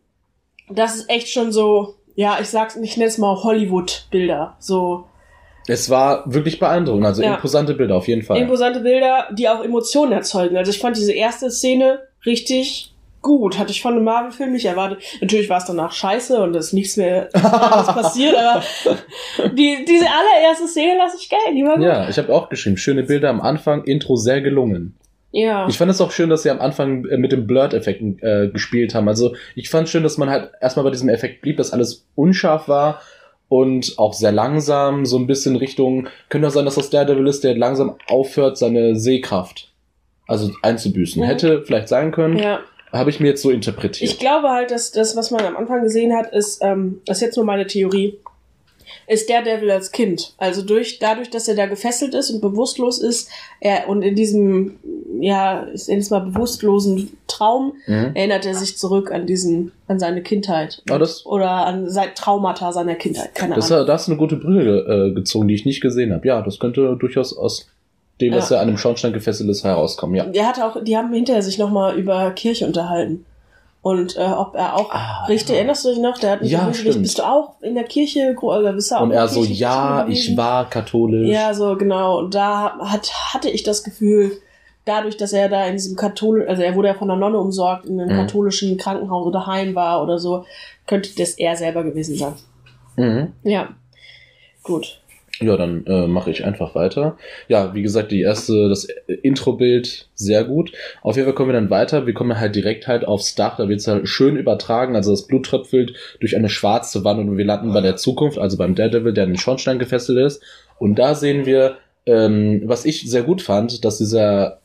[0.72, 4.56] das ist echt schon so, ja, ich sag's, ich nenne es mal Hollywood-Bilder.
[4.58, 5.04] So
[5.68, 7.34] Es war wirklich beeindruckend, also Ja.
[7.34, 8.38] imposante Bilder auf jeden Fall.
[8.38, 10.56] imposante Bilder, die auch Emotionen erzeugen.
[10.56, 13.58] Also ich fand diese erste Szene richtig gut.
[13.58, 15.02] Hatte ich von einem Marvel-Film nicht erwartet.
[15.20, 18.62] Natürlich war es danach scheiße und es ist nichts mehr passiert, aber
[19.54, 21.54] die, diese allererste Szene lasse ich geil.
[21.54, 21.84] Die war gut.
[21.84, 24.94] ja, ich habe auch geschrieben, schöne Bilder am Anfang, Intro sehr gelungen.
[25.32, 25.68] Ja.
[25.68, 28.94] Ich fand es auch schön, dass sie am Anfang äh, mit den Blurred-Effekten äh, gespielt
[28.94, 29.08] haben.
[29.08, 32.68] Also ich fand schön, dass man halt erstmal bei diesem Effekt blieb, dass alles unscharf
[32.68, 33.00] war
[33.48, 37.44] und auch sehr langsam, so ein bisschen Richtung, könnte auch sein, dass das Daredevil ist,
[37.44, 39.70] der langsam aufhört, seine Sehkraft
[40.30, 41.20] also einzubüßen.
[41.20, 41.26] Mhm.
[41.26, 42.60] Hätte vielleicht sein können, ja.
[42.92, 44.08] habe ich mir jetzt so interpretiert.
[44.08, 47.22] Ich glaube halt, dass das, was man am Anfang gesehen hat, ist, ähm, das ist
[47.22, 48.20] jetzt nur meine Theorie,
[49.06, 50.34] ist der Devil als Kind.
[50.38, 53.28] Also durch, dadurch, dass er da gefesselt ist und bewusstlos ist,
[53.60, 54.78] er, und in diesem,
[55.20, 58.12] ja, ich nenne es mal bewusstlosen Traum, mhm.
[58.14, 60.82] erinnert er sich zurück an diesen, an seine Kindheit.
[60.88, 63.34] Aber das, Oder an sein Traumata seiner Kindheit.
[63.34, 63.86] Keine das, Ahnung.
[63.86, 66.26] da hast du eine gute Brille äh, gezogen, die ich nicht gesehen habe.
[66.26, 67.68] Ja, das könnte durchaus aus
[68.20, 68.56] dem, was Ja.
[68.56, 70.14] ja an einem Schornstein gefesselt ist, herauskommen.
[70.16, 70.24] Ja.
[70.24, 73.24] Der hat auch, die haben hinterher sich nochmal über Kirche unterhalten.
[73.82, 75.56] Und äh, ob er auch, Ah, richtig, ja.
[75.56, 76.18] erinnerst du dich noch?
[76.18, 79.00] Der hat mich Ja, gewünscht, bist du auch in der Kirche, oder bist du auch
[79.02, 81.28] Und er so, ja, ich war katholisch.
[81.28, 82.18] Ja, so genau.
[82.18, 84.32] Und da hat, hatte ich das Gefühl,
[84.84, 87.86] dadurch, dass er da in diesem katholischen, also er wurde ja von der Nonne umsorgt,
[87.86, 88.20] in einem Mhm.
[88.20, 90.44] katholischen Krankenhaus oder Heim war oder so,
[90.86, 92.34] könnte das er selber gewesen sein.
[92.96, 93.32] Mhm.
[93.44, 93.70] Ja.
[94.62, 95.00] Gut.
[95.42, 97.16] Ja, dann äh, mache ich einfach weiter.
[97.48, 100.72] Ja, wie gesagt, die erste, das äh, Intro-Bild sehr gut.
[101.00, 102.06] Auf jeden Fall kommen wir dann weiter.
[102.06, 103.56] Wir kommen halt direkt halt aufs Dach.
[103.56, 104.96] Da wird es halt schön übertragen.
[104.96, 108.58] Also das Blut tröpfelt durch eine schwarze Wand und wir landen bei der Zukunft, also
[108.58, 110.42] beim Daredevil, der an den Schornstein gefesselt ist.
[110.78, 114.60] Und da sehen wir, ähm, was ich sehr gut fand, dass dieser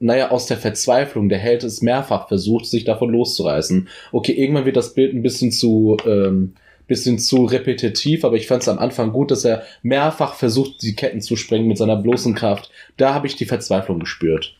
[0.00, 3.88] naja, aus der Verzweiflung, der Held es mehrfach versucht, sich davon loszureißen.
[4.12, 6.54] Okay, irgendwann wird das Bild ein bisschen zu, ähm,
[6.88, 10.96] bisschen zu repetitiv, aber ich fand es am Anfang gut, dass er mehrfach versucht, die
[10.96, 12.70] Ketten zu sprengen mit seiner bloßen Kraft.
[12.96, 14.56] Da habe ich die Verzweiflung gespürt.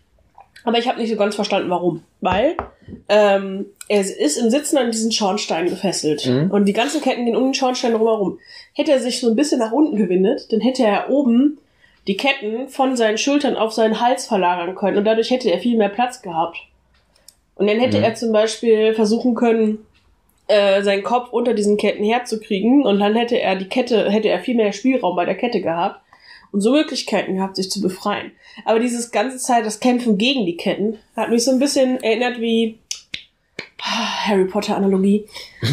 [0.65, 2.03] Aber ich habe nicht so ganz verstanden, warum.
[2.21, 2.57] Weil
[3.09, 6.27] ähm, er ist im Sitzen an diesen Schornstein gefesselt.
[6.27, 6.51] Mhm.
[6.51, 8.39] Und die ganzen Ketten gehen um den Schornstein drumherum.
[8.75, 11.59] Hätte er sich so ein bisschen nach unten gewindet, dann hätte er oben
[12.07, 14.99] die Ketten von seinen Schultern auf seinen Hals verlagern können.
[14.99, 16.59] Und dadurch hätte er viel mehr Platz gehabt.
[17.55, 18.05] Und dann hätte Mhm.
[18.05, 19.79] er zum Beispiel versuchen können,
[20.49, 22.85] äh, seinen Kopf unter diesen Ketten herzukriegen.
[22.85, 26.01] Und dann hätte er die Kette, hätte er viel mehr Spielraum bei der Kette gehabt.
[26.51, 28.33] Und so Möglichkeiten gehabt, sich zu befreien.
[28.65, 32.41] Aber dieses ganze Zeit, das Kämpfen gegen die Ketten, hat mich so ein bisschen erinnert
[32.41, 32.79] wie
[33.81, 35.27] Harry Potter Analogie.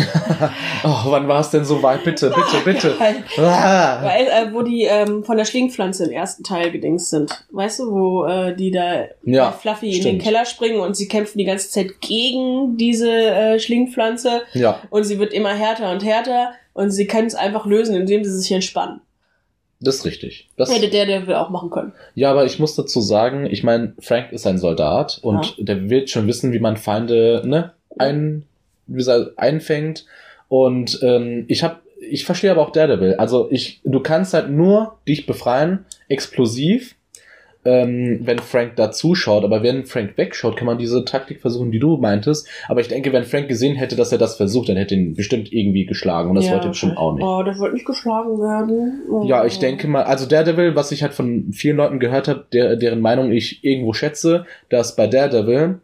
[0.83, 2.03] Oh, wann war es denn so weit?
[2.03, 2.95] Bitte, bitte, bitte.
[2.99, 4.03] Weil, Ah.
[4.03, 7.43] weil äh, wo die ähm, von der Schlingpflanze im ersten Teil gedingst sind.
[7.51, 10.05] Weißt du, wo äh, die da Ja, bei Fluffy in stimmt.
[10.05, 15.05] den Keller springen und sie kämpfen die ganze Zeit gegen diese äh, Schlingpflanze Ja, und
[15.05, 18.51] sie wird immer härter und härter und sie können es einfach lösen, indem sie sich
[18.51, 19.01] entspannen.
[19.79, 20.49] das ist richtig.
[20.57, 21.93] Das, Hätte der, der will auch machen können.
[22.13, 26.11] ja, aber ich muss dazu sagen, ich meine, Frank ist ein Soldat und der wird
[26.11, 28.43] schon wissen, wie man Feinde ne, ein,
[28.87, 30.05] wie gesagt, einfängt.
[30.47, 33.15] Und ähm, ich habe, ich verstehe aber auch Daredevil.
[33.15, 36.95] Also ich, du kannst halt nur dich befreien, explosiv.
[37.67, 41.79] ähm, wenn Frank da zuschaut, aber wenn Frank wegschaut, kann man diese Taktik versuchen, die
[41.79, 42.47] du meintest.
[42.67, 45.51] Aber ich denke, wenn Frank gesehen hätte, dass er das versucht, dann hätte ihn bestimmt
[45.51, 47.23] irgendwie geschlagen und das Ja, wollte er bestimmt auch nicht.
[47.25, 49.01] Oh, der wird nicht geschlagen werden.
[49.11, 49.23] Oh.
[49.25, 52.75] Ja, ich denke mal, also Daredevil, was ich halt von vielen Leuten gehört habe, der,
[52.75, 55.79] deren Meinung ich irgendwo schätze, dass bei Daredevil,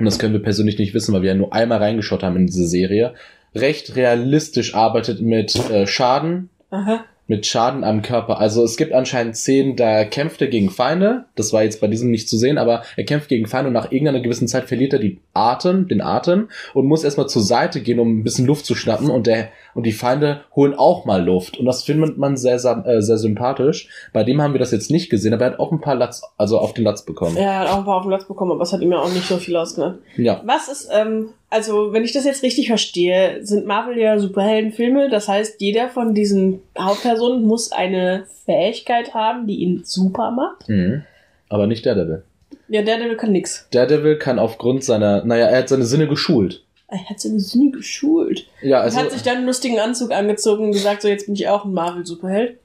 [0.00, 2.46] und das können wir persönlich nicht wissen, weil wir ja nur einmal reingeschaut haben in
[2.46, 3.14] diese Serie,
[3.54, 7.04] recht realistisch arbeitet mit äh, Schaden, Aha.
[7.26, 8.40] mit Schaden am Körper.
[8.40, 11.26] Also es gibt anscheinend Szenen, da kämpft er gegen Feinde.
[11.36, 13.92] Das war jetzt bei diesem nicht zu sehen, aber er kämpft gegen Feinde und nach
[13.92, 18.00] irgendeiner gewissen Zeit verliert er die Atem, den Atem und muss erstmal zur Seite gehen,
[18.00, 21.58] um ein bisschen Luft zu schnappen und der und die Feinde holen auch mal Luft
[21.58, 23.88] und das findet man sehr sehr, äh, sehr sympathisch.
[24.12, 26.22] Bei dem haben wir das jetzt nicht gesehen, aber er hat auch ein paar Latz,
[26.36, 27.36] also auf den Latz bekommen.
[27.36, 29.12] Er hat auch ein paar auf den Platz bekommen, aber es hat ihm ja auch
[29.12, 29.98] nicht so viel ausgemacht.
[30.16, 30.40] Ja.
[30.44, 35.10] Was ist, ähm, also wenn ich das jetzt richtig verstehe, sind Marvel ja Superheldenfilme.
[35.10, 40.68] Das heißt, jeder von diesen Hauptpersonen muss eine Fähigkeit haben, die ihn super macht.
[40.68, 41.02] Mhm.
[41.48, 42.22] Aber nicht Daredevil.
[42.68, 43.66] Ja, Daredevil kann nix.
[43.72, 46.64] Daredevil kann aufgrund seiner, naja, er hat seine Sinne geschult.
[46.90, 48.46] Er hat seine Sinne geschult.
[48.62, 51.34] Ja, Er also hat sich dann einen lustigen Anzug angezogen und gesagt, so jetzt bin
[51.34, 52.58] ich auch ein Marvel-Superheld.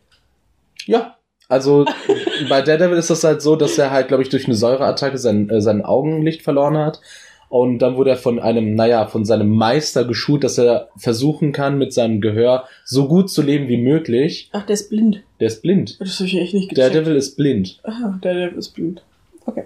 [0.86, 1.16] Ja.
[1.48, 1.86] Also
[2.50, 5.50] bei Daredevil ist das halt so, dass er halt, glaube ich, durch eine Säureattacke sein,
[5.50, 7.02] äh, sein Augenlicht verloren hat.
[7.50, 11.78] Und dann wurde er von einem, naja, von seinem Meister geschult, dass er versuchen kann,
[11.78, 14.50] mit seinem Gehör so gut zu leben wie möglich.
[14.52, 15.22] Ach, der ist blind.
[15.40, 16.02] Der ist blind.
[16.02, 16.96] Das habe ich echt nicht gecheckt.
[16.96, 17.80] Daredevil ist blind.
[17.84, 19.04] Aha, Daredevil ist blind.
[19.46, 19.66] Okay.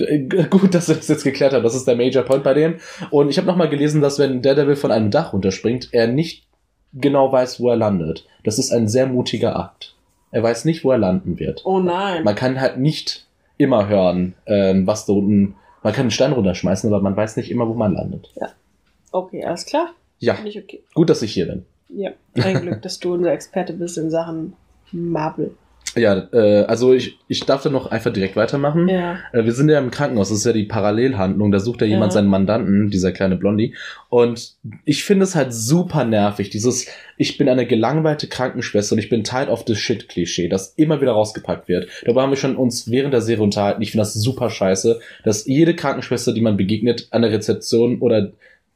[0.00, 0.18] Äh,
[0.50, 1.62] Gut, dass wir das jetzt geklärt haben.
[1.62, 2.76] Das ist der Major Point bei dem.
[3.10, 6.46] Und ich habe nochmal gelesen, dass wenn Daredevil von einem Dach runterspringt, er nicht
[6.92, 8.26] genau weiß, wo er landet.
[8.44, 9.94] Das ist ein sehr mutiger Akt.
[10.30, 11.62] Er weiß nicht, wo er landen wird.
[11.64, 12.24] Oh nein.
[12.24, 15.56] Man kann halt nicht immer hören, ähm, was da unten.
[15.82, 18.32] Man kann einen Stein runterschmeißen, aber man weiß nicht immer, wo man landet.
[19.12, 19.90] Okay, alles klar.
[20.18, 20.82] Ja, Finde ich okay.
[20.94, 21.64] gut, dass ich hier bin.
[21.88, 24.54] Ja, ein Glück, dass du unser Experte bist in Sachen
[24.92, 25.54] Marvel.
[25.96, 28.88] Ja, äh, also ich, ich darf da noch einfach direkt weitermachen.
[28.88, 29.18] Ja.
[29.32, 32.12] Äh, wir sind ja im Krankenhaus, das ist ja die Parallelhandlung, da sucht ja jemand
[32.12, 32.14] Ja.
[32.14, 33.74] seinen Mandanten, dieser kleine Blondie.
[34.08, 39.08] Und ich finde es halt super nervig, dieses, ich bin eine gelangweilte Krankenschwester und ich
[39.08, 41.88] bin tired of the shit Klischee, das immer wieder rausgepackt wird.
[42.04, 43.82] Darüber haben wir schon uns während der Serie unterhalten.
[43.82, 48.30] Ich finde das super scheiße, dass jede Krankenschwester, die man begegnet an der Rezeption oder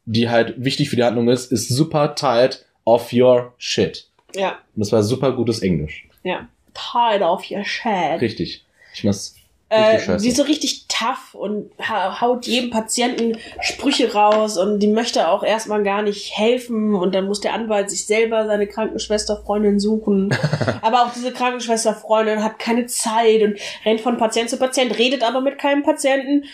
[0.06, 4.08] die halt wichtig für die Handlung ist, ist super tired of your shit.
[4.34, 6.08] Ja, Und das war super gutes Englisch.
[6.24, 6.48] ja.
[6.74, 8.20] Tired of your shit.
[8.20, 8.64] Richtig.
[8.94, 9.34] Ich das
[9.70, 14.88] Äh, die ist so richtig tough und ha haut jedem Patienten Sprüche raus und die
[14.88, 19.80] möchte auch erstmal gar nicht helfen und dann muss der Anwalt sich selber seine Krankenschwesterfreundin
[19.80, 20.36] suchen.
[20.82, 25.40] aber auch diese Krankenschwesterfreundin hat keine Zeit und rennt von Patient zu Patient, redet aber
[25.40, 26.44] mit keinem Patienten,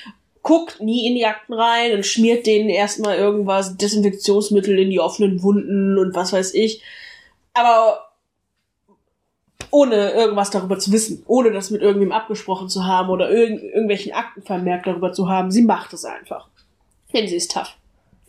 [0.43, 5.43] guckt nie in die Akten rein und schmiert denen erstmal irgendwas, Desinfektionsmittel in die offenen
[5.43, 6.83] Wunden und was weiß ich.
[7.53, 8.10] Aber
[9.71, 14.13] ohne irgendwas darüber zu wissen, ohne das mit irgendwem abgesprochen zu haben oder irgend, irgendwelchen
[14.13, 15.51] Akten vermerkt darüber zu haben.
[15.51, 16.49] Sie macht es einfach.
[17.13, 17.77] Denn sie ist tough.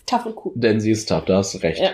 [0.06, 0.52] Tough und cool.
[0.56, 1.82] Denn sie ist tough, da hast du recht.
[1.82, 1.91] Ja.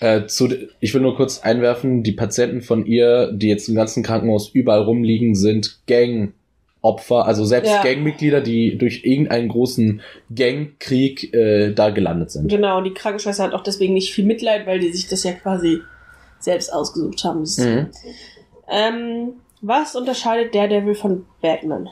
[0.00, 0.48] Äh, zu,
[0.80, 4.82] ich will nur kurz einwerfen, die Patienten von ihr, die jetzt im ganzen Krankenhaus überall
[4.82, 7.82] rumliegen, sind Gangopfer, also selbst Ja.
[7.84, 10.00] Gangmitglieder, die durch irgendeinen großen
[10.34, 12.48] Gangkrieg äh, da gelandet sind.
[12.48, 15.80] Genau, die Krankenschwester hat auch deswegen nicht viel Mitleid, weil die sich das ja quasi
[16.40, 17.44] selbst ausgesucht haben.
[17.58, 17.88] Mhm.
[18.72, 21.88] Ähm, was unterscheidet Daredevil von Batman?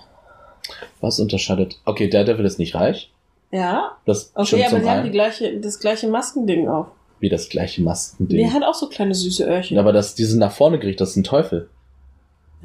[1.00, 1.78] Was unterscheidet?
[1.84, 3.12] Okay, Daredevil ist nicht reich.
[3.52, 6.86] Ja, Das okay, aber sie haben die gleiche, das gleiche Maskending auf.
[7.18, 8.38] Wie das gleiche Maskending.
[8.38, 9.78] Der hat auch so kleine süße Öhrchen.
[9.78, 11.68] Aber das, die sind nach vorne gerichtet, das ist ein Teufel.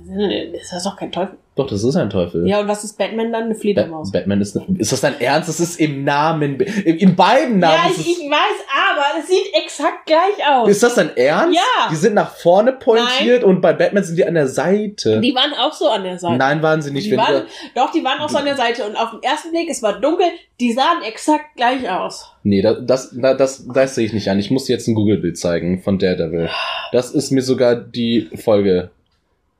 [0.07, 1.37] Das ist doch kein Teufel.
[1.55, 2.45] Doch, das ist ein Teufel.
[2.45, 3.43] Ja, und was ist Batman dann?
[3.45, 4.11] Eine Ba Fledermaus.
[4.11, 5.47] Batman ist, ne- ist das dein Ernst?
[5.47, 7.81] Das ist im Namen, in, in beiden Namen.
[7.85, 10.67] ja, ich, ich weiß, aber es sieht exakt gleich aus.
[10.67, 11.55] Ist das dein Ernst?
[11.55, 11.89] Ja.
[11.89, 15.21] Die sind nach vorne pointiert und bei Batman sind die an der Seite.
[15.21, 16.35] Die waren auch so an der Seite.
[16.37, 17.09] Nein, waren sie nicht.
[17.09, 18.83] die waren, doch, die waren auch so an der Seite.
[18.83, 20.27] Und auf den ersten Blick, es war dunkel,
[20.59, 22.29] die sahen exakt gleich aus.
[22.43, 24.39] nee, das, das, das, das, das sehe ich nicht an.
[24.39, 26.49] Ich muss dir jetzt ein Google-Bild zeigen von Daredevil.
[26.91, 28.91] Das ist mir sogar die Folge.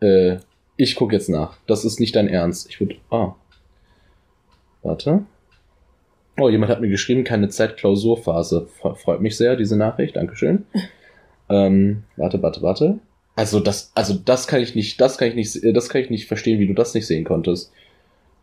[0.06, 0.38] Äh,
[0.78, 1.58] ich gucke jetzt nach.
[1.68, 2.70] Das ist nicht dein Ernst.
[2.70, 2.96] Ich würde.
[3.10, 3.34] Ah.
[4.84, 5.24] Warte.
[6.38, 8.68] Oh, jemand hat mir geschrieben, keine Zeit, Klausurphase.
[8.82, 10.16] Fre- Freut mich sehr, diese Nachricht.
[10.18, 10.66] Dankeschön.
[11.50, 13.00] ähm, warte, warte, warte.
[13.38, 16.10] Also das, also das kann ich nicht, das kann ich nicht, äh, das kann ich
[16.10, 17.72] nicht verstehen, wie du das nicht sehen konntest.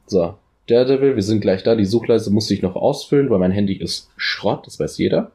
[0.06, 0.34] So,
[0.68, 1.74] Daredevil, wir sind gleich da.
[1.76, 5.32] Die Suchleiste muss ich noch ausfüllen, weil mein Handy ist Schrott, das weiß jeder.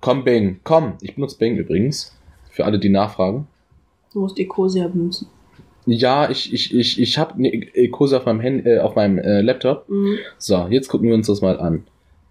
[0.00, 0.94] Komm, Bing, komm.
[1.00, 2.14] Ich benutze Bing übrigens.
[2.50, 3.46] Für alle, die nachfragen.
[4.16, 5.26] Du musst Ecosia benutzen.
[5.84, 9.42] Ja, ich, ich, ich, ich habe eine Ecosa auf meinem, Hand, äh, auf meinem äh,
[9.42, 9.86] Laptop.
[9.90, 10.16] Mhm.
[10.38, 11.84] So, jetzt gucken wir uns das mal an.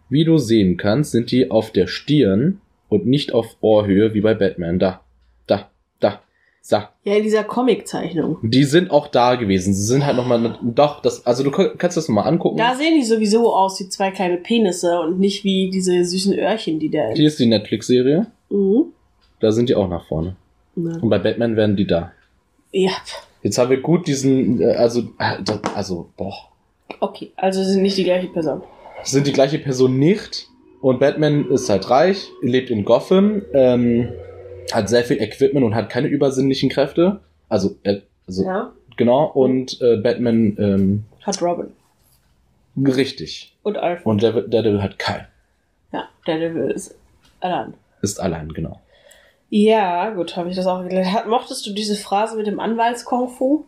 [0.09, 4.33] Wie du sehen kannst, sind die auf der Stirn und nicht auf Ohrhöhe wie bei
[4.33, 4.79] Batman.
[4.79, 5.01] Da,
[5.45, 5.69] da,
[5.99, 6.21] da.
[6.59, 8.39] Sag, Ja, in dieser Comic-Zeichnung.
[8.41, 9.75] die sind auch da gewesen.
[9.75, 12.57] Sie sind halt nochmal, doch, das, also du kann- kannst das nochmal angucken.
[12.57, 16.79] Da sehen die sowieso aus wie zwei kleine Penisse und nicht wie diese süßen Öhrchen,
[16.79, 17.09] die da.
[17.13, 18.25] Hier ist die Netflix-Serie.
[18.49, 18.85] Mhm.
[19.39, 20.35] Da sind die auch nach vorne.
[20.75, 20.97] Na.
[20.99, 22.11] Und bei Batman werden die da.
[22.71, 22.91] Ja,
[23.45, 25.37] Jetzt haben wir gut diesen, äh, also, äh,
[25.75, 26.33] also, boah.
[26.99, 27.31] okay.
[27.35, 28.63] Also sind nicht die gleiche Person.
[29.03, 30.47] Sind die gleiche Person nicht.
[30.81, 34.09] Und Batman ist halt reich, lebt in Gotham, ähm,
[34.73, 37.19] hat sehr viel Equipment und hat keine übersinnlichen Kräfte.
[37.47, 38.71] Also, äh, also Ja.
[38.97, 39.25] genau.
[39.25, 41.67] Und äh, Batman, ähm, Hat Robin.
[42.83, 43.55] richtig.
[43.61, 44.05] Und Alfred.
[44.07, 45.27] Und der, der hat keinen.
[45.93, 46.95] Ja, der Devil ist
[47.41, 47.75] allein.
[48.01, 48.79] Ist allein, genau.
[49.49, 51.27] Ja, gut, habe ich das auch gelernt.
[51.27, 53.63] Mochtest du diese Phrase mit dem Anwalts-Kung-Fu?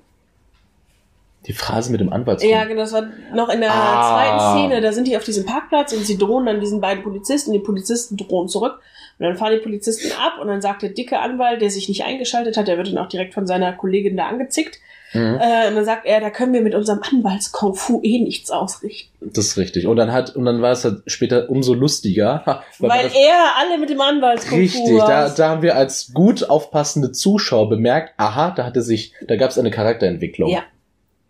[1.45, 2.43] Die Phrase mit dem Anwalt.
[2.43, 4.11] Ja, genau, das war noch in der Ah.
[4.13, 4.81] zweiten Szene.
[4.81, 7.53] Da sind die auf diesem Parkplatz und sie drohen dann diesen beiden Polizisten.
[7.53, 8.79] Die Polizisten drohen zurück.
[9.19, 12.03] Und dann fahren die Polizisten ab und dann sagt der dicke Anwalt, der sich nicht
[12.03, 14.79] eingeschaltet hat, der wird dann auch direkt von seiner Kollegin da angezickt.
[15.13, 15.39] Mhm.
[15.41, 19.09] Äh, und dann sagt er, da können wir mit unserem Anwalts-Kung-Fu eh nichts ausrichten.
[19.33, 19.87] Das ist richtig.
[19.87, 22.43] Und dann hat, und dann war es halt später umso lustiger.
[22.45, 26.49] Ha, Weil, das- er alle mit dem Anwalts-Kung-Fu Richtig, da, da haben wir als gut
[26.49, 30.49] aufpassende Zuschauer bemerkt, aha, da hatte sich, da gab es eine Charakterentwicklung.
[30.49, 30.63] Ja.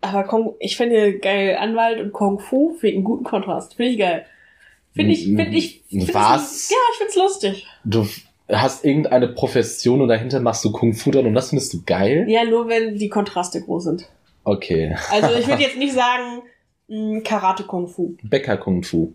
[0.00, 3.74] Aber Kung, ich finde geil, Anwalt und Kung Fu finde einen guten Kontrast.
[3.74, 4.26] Finde ich geil.
[4.98, 5.82] Finde ich, finde ich.
[5.88, 6.70] Find Was?
[6.70, 7.66] Ja, ich find's lustig.
[7.84, 8.06] Du
[8.50, 12.26] hast irgendeine Profession und dahinter machst du Kung Fu dann und das findest du geil?
[12.28, 14.08] Ja, nur wenn die Kontraste groß sind.
[14.44, 14.96] Okay.
[15.10, 16.42] Also ich würde jetzt nicht sagen
[16.88, 18.14] mh, Karate Kung Fu.
[18.22, 19.12] Bäcker Kung Fu.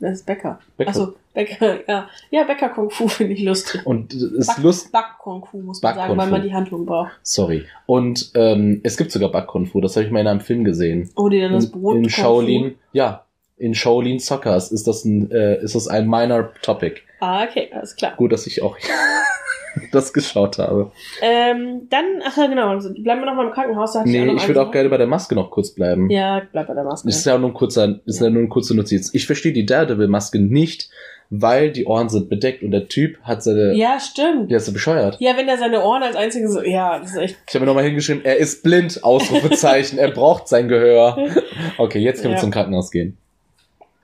[0.00, 0.58] Das ist Bäcker.
[0.76, 0.90] Bäcker.
[0.90, 2.08] Achso, Bäcker, ja.
[2.32, 3.86] Ja, Bäcker Kung Fu finde ich lustig.
[3.86, 6.52] Und es ist Back, lust, Back Kung Fu muss man Back sagen, weil man die
[6.52, 7.12] Handlung braucht.
[7.22, 7.64] sorry.
[7.86, 10.64] Und ähm, es gibt sogar Back Kung Fu, das habe ich mal in einem Film
[10.64, 11.08] gesehen.
[11.14, 13.24] Oh, die dann das In, Brot in Kung Shaolin, ja,
[13.56, 17.00] in Shaolin Soccers ist das ein, äh, ist das ein minor Topic.
[17.20, 18.14] Ah, okay, alles klar.
[18.16, 18.76] Gut, dass ich auch
[19.92, 20.90] das geschaut habe.
[21.22, 23.92] Ähm, dann, ach ja, genau, also bleiben wir noch mal im Krankenhaus.
[23.94, 26.10] Da Nee, ich eine würde auch gerne bei der Maske noch kurz bleiben.
[26.10, 27.08] Ja, bleib bei der Maske.
[27.08, 29.10] Ist ja nur ein kurzer, ist ja nur eine kurze Notiz.
[29.14, 30.90] Ich verstehe die Daredevil-Maske nicht,
[31.30, 34.50] weil die Ohren sind bedeckt und der Typ hat seine, Ja, stimmt.
[34.50, 35.16] der ist so bescheuert.
[35.20, 37.36] Ja, wenn er seine Ohren als einziges, ja, das ist echt.
[37.48, 41.16] Ich habe mir nochmal hingeschrieben, er ist blind, Ausrufezeichen, er braucht sein Gehör.
[41.78, 42.42] Okay, jetzt können wir Ja.
[42.42, 43.16] zum Krankenhaus gehen.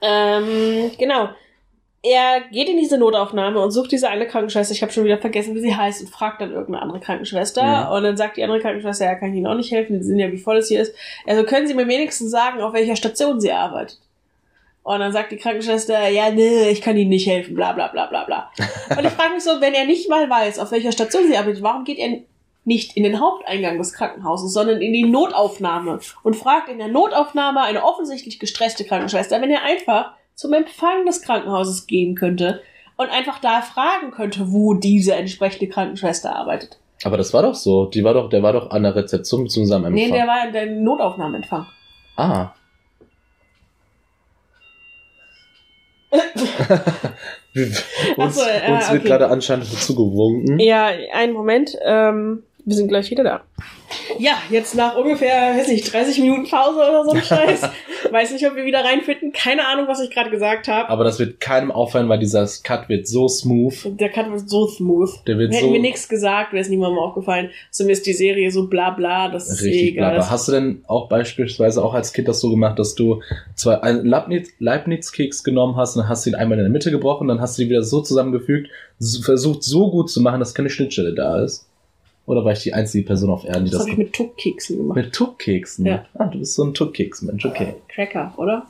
[0.01, 1.31] Ähm, genau.
[2.01, 5.57] Er geht in diese Notaufnahme und sucht diese eine Krankenschwester, ich habe schon wieder vergessen,
[5.57, 7.87] wie sie heißt, und fragt dann irgendeine andere Krankenschwester.
[7.87, 7.93] Mhm.
[7.93, 10.19] Und dann sagt die andere Krankenschwester, ja, kann ich Ihnen auch nicht helfen, die sehen
[10.19, 10.95] ja, wie voll es hier ist.
[11.27, 13.99] Also können Sie mir wenigstens sagen, auf welcher Station sie arbeitet.
[14.85, 18.07] Und dann sagt die Krankenschwester, ja, nee, ich kann Ihnen nicht helfen, bla bla bla
[18.07, 18.51] bla bla.
[18.97, 21.63] Und ich frage mich so, wenn er nicht mal weiß, auf welcher Station sie arbeitet,
[21.63, 22.21] warum geht er
[22.69, 27.63] nicht in den Haupteingang des Krankenhauses, sondern in die Notaufnahme und fragt in der Notaufnahme
[27.63, 32.63] eine offensichtlich gestresste Krankenschwester, wenn er einfach zum Empfang des Krankenhauses gehen könnte
[32.97, 36.79] und einfach da fragen könnte, wo diese entsprechende Krankenschwester arbeitet.
[37.05, 37.87] Aber das war doch so.
[37.87, 39.75] Die war doch, der war doch an der Rezeption bzw.
[39.75, 39.93] am Empfang.
[39.95, 41.67] Nee, der war in der Notaufnahmeempfang.
[42.17, 42.53] ah.
[48.17, 49.09] Uns so, äh, uns wird okay.
[49.09, 50.59] gerade anscheinend zugewunken.
[50.59, 51.77] Ja, einen Moment.
[51.85, 53.41] Ähm, wir sind gleich wieder da.
[54.19, 57.63] Ja, jetzt nach ungefähr, weiß nicht, 30 Minuten Pause oder so ein Scheiß.
[58.11, 59.33] weiß nicht, ob wir wieder reinfinden.
[59.33, 60.89] Keine Ahnung, was ich gerade gesagt habe.
[60.91, 63.75] Aber das wird keinem auffallen, weil dieser Cut wird so smooth.
[63.99, 65.09] Der Cut war so smooth.
[65.27, 67.51] Der wird Hätten so wir nichts gesagt, wäre es niemandem aufgefallen.
[67.71, 70.11] Zumindest die Serie so bla bla, das ist eh richtig egal.
[70.13, 70.31] blabber.
[70.31, 73.23] Hast du denn auch beispielsweise auch als Kind das so gemacht, dass du
[73.55, 76.91] zwei einen Leibniz- Leibniz-Keks genommen hast und dann hast du ihn einmal in der Mitte
[76.91, 78.69] gebrochen, dann hast du die wieder so zusammengefügt,
[79.23, 81.65] versucht so gut zu machen, dass keine Schnittstelle da ist?
[82.29, 84.77] Oder war ich die einzige Person auf Erden, die das das, habe ich mit Tuckkeksen
[84.77, 84.97] gemacht.
[84.97, 85.87] mit Tuckkeksen?
[85.87, 86.05] Ja.
[86.15, 87.75] Ah, du bist so ein Tuckkeks-Mensch, okay.
[87.89, 88.67] Cracker, oder?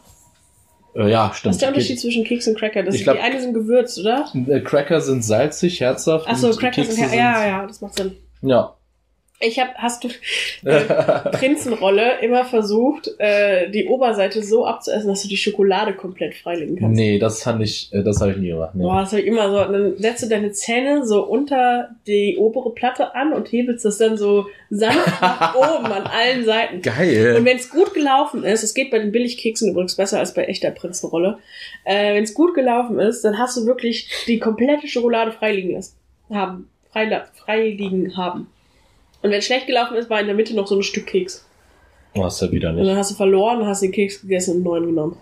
[0.94, 1.54] Äh, ja, Was stimmt.
[1.56, 2.84] ist der Unterschied zwischen Keks und Cracker?
[2.84, 4.26] Das Ich glaub- die eine sind gewürzt, oder?
[4.46, 6.28] Äh, Cracker sind salzig, herzhaft.
[6.28, 8.12] Achso, Cracker sind, ja, ja, ja, das macht Sinn.
[8.42, 8.74] Ja.
[9.40, 10.08] Ich habe, hast du
[10.68, 10.80] äh,
[11.30, 16.96] Prinzenrolle immer versucht, äh, die Oberseite so abzuessen, dass du die Schokolade komplett freilegen kannst.
[16.96, 18.74] nee, das fand ich, äh, das habe ich nie gemacht.
[18.74, 18.82] Nee.
[18.82, 19.64] Boah, das habe ich immer so.
[19.64, 23.98] Und dann setzt du deine Zähne so unter die obere Platte an und hebelst das
[23.98, 26.82] dann so sanft nach oben an allen Seiten.
[26.82, 27.36] Geil.
[27.38, 30.46] Und wenn es gut gelaufen ist, es geht bei den Billigkeksen übrigens besser als bei
[30.46, 31.38] echter Prinzenrolle,
[31.84, 35.94] äh, wenn es gut gelaufen ist, dann hast du wirklich die komplette Schokolade freiliegen lassen.
[36.28, 36.68] Haben.
[36.92, 38.48] Freiliegen haben.
[39.22, 41.44] Und wenn es schlecht gelaufen ist, war in der Mitte noch so ein Stück Keks.
[42.14, 42.88] Oh, ist ja wieder Und nicht.
[42.88, 45.16] dann hast du verloren, hast den Keks gegessen und neuen genommen.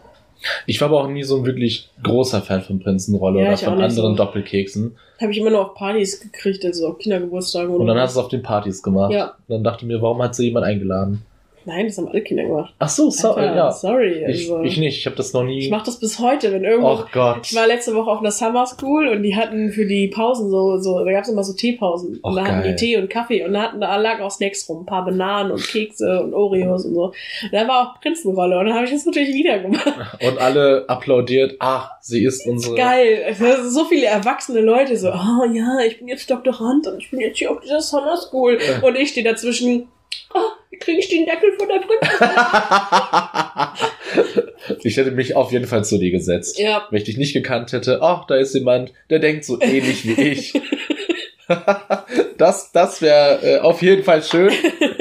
[0.66, 3.80] Ich war aber auch nie so ein wirklich großer Fan von Prinzenrolle Ja, oder von
[3.80, 4.14] anderen so.
[4.16, 4.96] Doppelkeksen.
[5.20, 8.20] Habe ich immer nur auf Partys gekriegt, also auf Kindergeburtstagen oder Und dann hast du
[8.20, 9.12] es auf den Partys gemacht.
[9.12, 9.28] Ja.
[9.48, 11.22] Und dann dachte ich mir, warum hat sie jemand eingeladen?
[11.66, 12.74] Nein, das haben alle Kinder gemacht.
[12.78, 13.70] Ach so, sorry, Alter, ja.
[13.72, 14.24] Sorry.
[14.28, 14.62] Ich, Also.
[14.62, 15.58] ich nicht, ich habe das noch nie.
[15.58, 16.90] Ich mache das bis heute, wenn irgendwo.
[16.90, 17.40] Och Gott.
[17.42, 20.78] Ich war letzte Woche auf einer Summer School und die hatten für die Pausen so,
[20.78, 22.20] so da gab's immer so Teepausen.
[22.22, 22.74] Och, und da hatten geil.
[22.74, 25.52] die Tee und Kaffee und da hatten da lagen auch Snacks rum, ein paar Bananen
[25.52, 27.04] und Kekse und Oreos und so.
[27.06, 29.86] Und da war auch Prinzenrolle und dann habe ich das natürlich wieder gemacht.
[30.20, 32.74] Und alle applaudiert, ach, sie ist unsere.
[32.76, 33.24] Geil.
[33.28, 33.38] Es
[33.72, 37.38] so viele erwachsene Leute so, oh ja, ich bin jetzt Doktorand und ich bin jetzt
[37.38, 38.58] hier auf dieser Summer School.
[38.60, 38.86] Ja.
[38.86, 39.88] Und ich stehe dazwischen,
[40.34, 40.50] oh,
[40.80, 42.28] kriege ich den Deckel von der Prinzessin?
[44.82, 46.58] ich hätte mich auf jeden Fall zu dir gesetzt.
[46.58, 46.86] ja.
[46.90, 50.20] Wenn ich dich nicht gekannt hätte, ach, da ist jemand, der denkt so ähnlich wie
[50.20, 50.52] ich.
[52.38, 54.52] das das wäre äh, auf jeden Fall schön.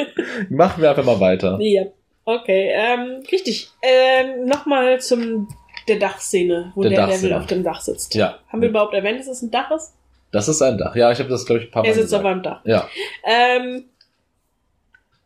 [0.49, 1.57] Machen wir einfach mal weiter.
[1.61, 1.83] Ja.
[2.25, 3.69] Okay, ähm, richtig.
[3.81, 5.47] Ähm, Nochmal zum
[5.87, 7.21] der Dachszene, wo Der der, Dachszene.
[7.29, 8.15] Devil auf dem Dach sitzt.
[8.15, 8.39] Ja.
[8.49, 9.93] Haben wir überhaupt erwähnt, dass es ein Dach ist?
[10.31, 10.95] Das ist ein Dach.
[10.95, 12.25] Ja, ich habe das, glaube ich, ein paar Mal Er sitzt gesagt.
[12.25, 12.61] auf einem Dach.
[12.65, 12.89] Ja.
[13.23, 13.85] Ähm,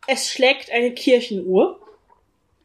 [0.10, 1.80] es schlägt eine Kirchenuhr.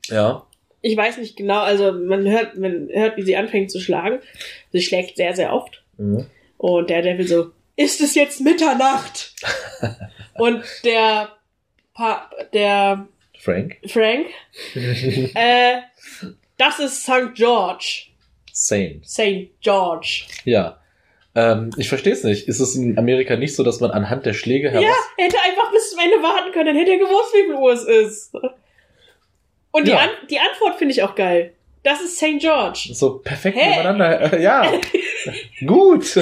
[0.07, 0.47] Ja.
[0.81, 4.21] Ich weiß nicht genau, also man hört, man hört, wie sie anfängt zu schlagen.
[4.73, 5.83] Sie schlägt sehr, sehr oft.
[5.97, 6.27] Mhm.
[6.59, 9.35] Und der Devil so, ist es jetzt Mitternacht?
[10.35, 11.31] Und der
[11.95, 13.07] pa der
[13.39, 13.77] Frank.
[13.87, 14.27] Frank,
[14.75, 15.81] äh,
[16.57, 17.35] das ist St.
[17.35, 18.07] George.
[18.53, 19.07] Saint.
[19.07, 19.51] St.
[19.61, 20.25] George.
[20.45, 20.79] Ja.
[21.35, 22.47] Ähm, ich verstehe es nicht.
[22.49, 24.85] Ist es in Amerika nicht so, dass man anhand der Schläge heraus...
[24.85, 27.73] Ja, hätte einfach bis zum Ende warten können, dann hätte er gewusst, wie viel Uhr
[27.73, 28.35] es ist.
[29.73, 29.99] Und die, Ja.
[29.99, 31.53] An die Antwort finde ich auch geil.
[31.83, 32.39] Das ist St.
[32.39, 32.91] George.
[32.93, 33.71] So perfekt Hä?
[33.71, 34.33] nebeneinander.
[34.33, 34.73] Äh, ja.
[35.67, 36.19] Gut.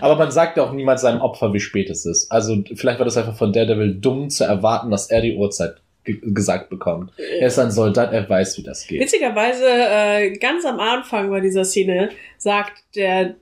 [0.00, 2.30] Aber man sagt ja auch niemals seinem Opfer, wie spät es ist.
[2.32, 6.18] Also vielleicht war das einfach von Daredevil dumm zu erwarten, dass er die Uhrzeit ge
[6.22, 7.12] gesagt bekommt.
[7.18, 9.00] Er ist ein Soldat, er weiß, wie das geht.
[9.00, 13.36] Witzigerweise, äh, ganz am Anfang bei dieser Szene sagt der,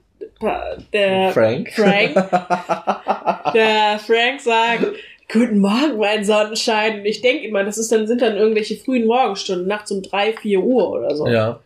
[0.91, 1.71] der Frank.
[1.73, 2.13] Frank,
[3.53, 4.93] der Frank sagt,
[5.31, 6.99] Guten Morgen, mein Sonnenschein.
[6.99, 10.33] Und ich denke immer, das ist dann, sind dann irgendwelche frühen Morgenstunden, nachts um drei,
[10.33, 11.27] vier Uhr oder so.
[11.27, 11.59] Ja.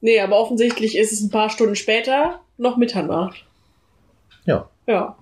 [0.00, 3.44] Nee, aber offensichtlich ist es ein paar Stunden später noch Mitternacht.
[4.44, 4.68] Ja.
[4.86, 5.16] Ja.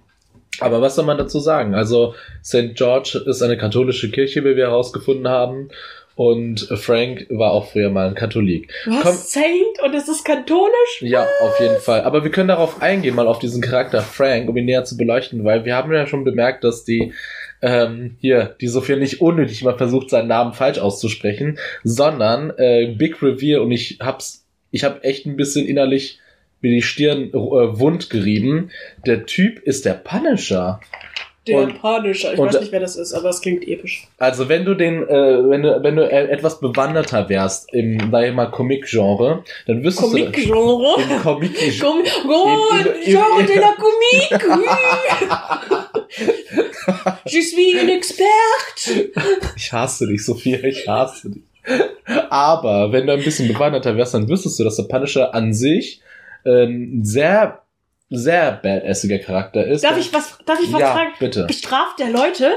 [0.61, 1.75] Aber was soll man dazu sagen?
[1.75, 2.75] Also St.
[2.75, 5.70] George ist eine katholische Kirche, wie wir herausgefunden haben.
[6.14, 8.72] Und Frank war auch früher mal ein Katholik.
[8.87, 9.03] Was?
[9.03, 9.14] Komm.
[9.14, 9.83] Saint?
[9.83, 11.01] Und es ist katholisch?
[11.01, 12.03] Ja, auf jeden Fall.
[12.03, 15.44] Aber wir können darauf eingehen, mal auf diesen Charakter Frank, um ihn näher zu beleuchten,
[15.44, 17.12] weil wir haben ja schon bemerkt, dass die
[17.62, 23.22] ähm, hier, die Sophia nicht unnötig mal versucht, seinen Namen falsch auszusprechen, sondern äh, Big
[23.22, 26.18] Revere und ich hab's, ich hab echt ein bisschen innerlich
[26.61, 28.70] mir die Stirn äh, wund gerieben.
[29.07, 30.81] Der Typ ist der Punisher.
[31.48, 32.33] Der Und- Punisher.
[32.35, 34.07] Ich und- weiß nicht, wer das ist, aber es klingt episch.
[34.18, 35.11] Also wenn du den, äh,
[35.50, 40.09] wenn du, wenn du äh, etwas bewanderter wärst im, sag ich mal, Comic-Genre, dann wüsstest
[40.12, 40.94] Comic-Genre?
[40.96, 42.59] du im Comic Com oh,
[43.05, 44.62] genre de la comique!
[47.26, 49.11] Je suis une experte!
[49.57, 51.42] Ich hasse dich, Sophia, ich hasse dich.
[52.31, 56.00] Aber wenn du ein bisschen bewanderter wärst, dann wüsstest du, dass der Punisher an sich
[56.44, 57.62] ähm, sehr,
[58.12, 59.85] sehr badassiger Charakter ist.
[59.85, 61.11] Darf ich was, darf ich was ja, fragen?
[61.18, 61.44] bitte.
[61.46, 62.53] Bestraft der Leute?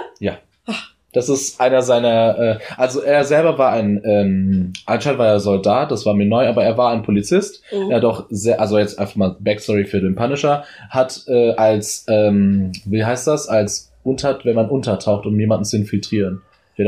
[1.14, 5.90] Das ist einer seiner, äh, also er selber war ein, ähm, anscheinend war er Soldat,
[5.90, 7.64] das war mir neu, aber er war ein Polizist.
[7.72, 7.90] Oh.
[7.90, 12.06] Er hat auch sehr, also jetzt einfach mal Backstory für den Punisher, hat äh, als,
[12.10, 16.42] ähm, wie heißt das, als unter, wenn man untertaucht, um jemanden zu infiltrieren.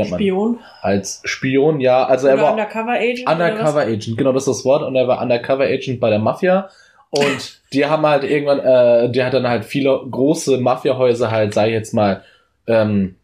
[0.04, 0.58] Spion?
[0.82, 2.04] Als Spion, ja.
[2.04, 3.26] Also er Oder war Undercover Agent?
[3.26, 4.82] Undercover Agent, genau das ist das Wort.
[4.82, 6.68] Und er war Undercover Agent bei der Mafia.
[7.10, 11.70] Und die haben halt irgendwann, äh, die hat dann halt viele große Mafiahäuser halt, sei
[11.70, 12.22] jetzt mal,
[12.66, 13.16] ähm,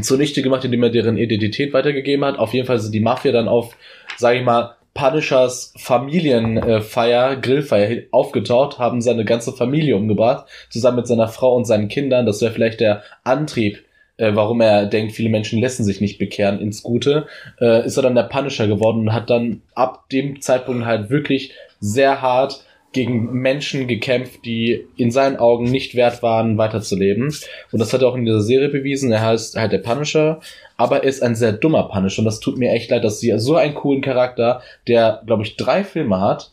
[0.00, 2.38] zunichte gemacht, indem er deren Identität weitergegeben hat.
[2.38, 3.76] Auf jeden Fall sind die Mafia dann auf,
[4.16, 11.06] sage ich mal, Punishers Familienfeier, Grillfeier hin- aufgetaucht, haben seine ganze Familie umgebracht, zusammen mit
[11.06, 12.26] seiner Frau und seinen Kindern.
[12.26, 13.84] Das wäre vielleicht der Antrieb,
[14.18, 17.26] äh, warum er denkt, viele Menschen lassen sich nicht bekehren ins Gute.
[17.60, 21.52] Äh, ist er dann der Punisher geworden und hat dann ab dem Zeitpunkt halt wirklich
[21.80, 27.34] sehr hart gegen Menschen gekämpft, die in seinen Augen nicht wert waren, weiterzuleben.
[27.72, 29.10] Und das hat er auch in dieser Serie bewiesen.
[29.12, 30.40] Er heißt halt der Punisher,
[30.76, 32.20] aber er ist ein sehr dummer Punisher.
[32.20, 35.56] Und das tut mir echt leid, dass sie so einen coolen Charakter, der, glaube ich,
[35.56, 36.50] drei Filme hat,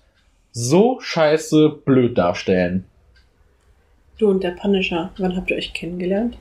[0.52, 2.86] so scheiße blöd darstellen.
[4.18, 5.12] Du und der Punisher.
[5.18, 6.38] Wann habt ihr euch kennengelernt?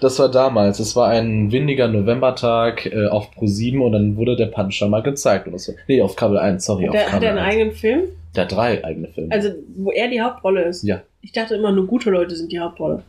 [0.00, 0.80] Das war damals.
[0.80, 5.46] Es war ein windiger Novembertag äh, auf Pro7 und dann wurde der Punisher mal gezeigt.
[5.46, 5.72] Oder so.
[5.86, 6.84] Nee, auf Kabel 1, sorry.
[6.84, 7.54] Hat auf der, hat Kabel er einen 1.
[7.54, 8.02] eigenen Film?
[8.36, 9.32] Der hat drei eigene Filme.
[9.32, 10.82] Also, wo er die Hauptrolle ist?
[10.84, 11.02] Ja.
[11.20, 13.02] Ich dachte immer, nur gute Leute sind die Hauptrolle.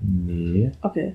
[0.00, 0.70] nee.
[0.82, 1.14] Okay.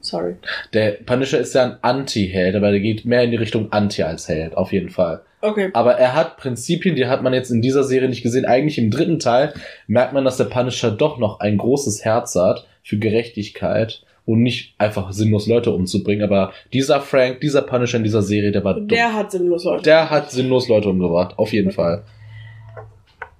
[0.00, 0.36] Sorry.
[0.72, 4.28] Der Punisher ist ja ein Anti-Held, aber der geht mehr in die Richtung Anti als
[4.28, 5.20] Held, auf jeden Fall.
[5.42, 5.70] Okay.
[5.72, 8.44] Aber er hat Prinzipien, die hat man jetzt in dieser Serie nicht gesehen.
[8.44, 9.52] Eigentlich im dritten Teil
[9.86, 14.74] merkt man, dass der Punisher doch noch ein großes Herz hat für Gerechtigkeit und nicht
[14.78, 16.24] einfach sinnlos Leute umzubringen.
[16.24, 18.88] Aber dieser Frank, dieser Punisher in dieser Serie, der war dumm.
[18.88, 19.82] Der hat sinnlos Leute.
[19.82, 22.04] Der hat sinnlos Leute umgebracht, auf jeden Fall.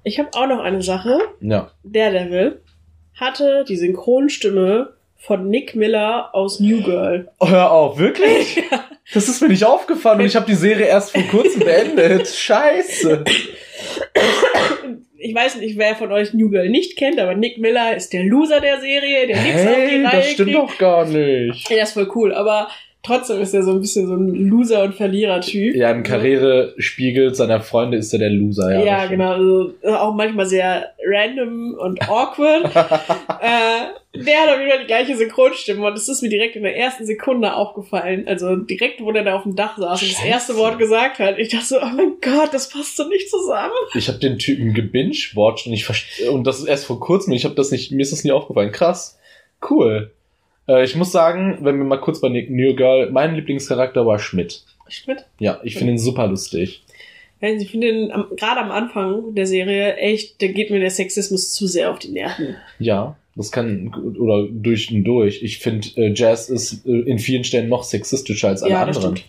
[0.02, 1.18] Ich habe auch noch eine Sache.
[1.40, 1.70] Ja.
[1.84, 2.62] Daredevil
[3.14, 7.30] hatte die Synchronstimme von Nick Miller aus New Girl.
[7.38, 8.62] Oh, hör auf, wirklich?
[9.12, 12.28] Das ist mir nicht aufgefallen und ich habe die Serie erst vor kurzem beendet.
[12.32, 13.24] Scheiße.
[15.18, 18.22] Ich weiß nicht, wer von euch New Girl nicht kennt, aber Nick Miller ist der
[18.22, 20.58] Loser der Serie, der nichts auf die Hey, Reihe das stimmt kriegt.
[20.62, 21.68] doch gar nicht.
[21.68, 22.68] Ja, ist voll cool, aber
[23.02, 25.74] trotzdem ist er so ein bisschen so ein Loser- und Verlierer-Typ.
[25.74, 28.84] Ja, im Karrierespiegel seiner Freunde ist er der Loser, ja.
[28.84, 29.32] Ja, genau.
[29.32, 32.64] Also, äh, auch manchmal sehr random und awkward.
[32.74, 36.64] äh, der hat auf jeden Fall die gleiche Synchronstimme und es ist mir direkt in
[36.64, 38.26] der ersten Sekunde aufgefallen.
[38.26, 40.28] Also direkt, wo der da auf dem Dach saß und das Scheiße.
[40.28, 41.38] erste Wort gesagt hat.
[41.38, 43.72] Ich dachte so, oh mein Gott, das passt so nicht zusammen.
[43.94, 47.32] Ich habe den Typen gebingewatcht und ich verst- und das ist erst vor kurzem.
[47.32, 48.72] Ich habe das nicht, mir ist das nie aufgefallen.
[48.72, 49.18] Krass,
[49.70, 50.10] cool.
[50.70, 54.62] Äh, ich muss sagen, wenn wir mal kurz bei New Girl, mein Lieblingscharakter war Schmidt.
[54.88, 55.24] Schmidt?
[55.38, 56.82] Ja, ich finde ihn super lustig.
[57.40, 61.66] Ich finde am- gerade am Anfang der Serie echt, da geht mir der Sexismus zu
[61.66, 62.56] sehr auf die Nerven.
[62.78, 65.42] Ja, das kann oder durch und durch.
[65.42, 69.20] Ich finde, äh, Jazz ist äh, in vielen Stellen noch sexistischer als alle Ja, anderen.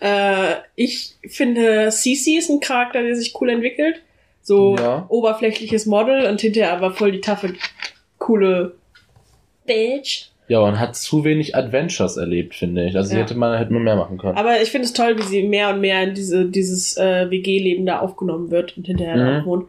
[0.00, 3.96] Äh, ich finde, Cece ist ein Charakter, der sich cool entwickelt.
[4.40, 5.04] So Ja.
[5.10, 7.52] oberflächliches Model und hinterher aber voll die taffe,
[8.18, 8.76] coole
[9.66, 10.28] Bitch.
[10.48, 12.96] Ja, man hat zu wenig Adventures erlebt, finde ich.
[12.96, 13.20] Also Ja.
[13.22, 14.36] hätte man hätte man mehr machen können.
[14.36, 17.84] Aber ich finde es toll, wie sie mehr und mehr in diese, dieses äh, WG-Leben
[17.86, 19.38] da aufgenommen wird und hinterher Mhm.
[19.40, 19.68] da wohnt.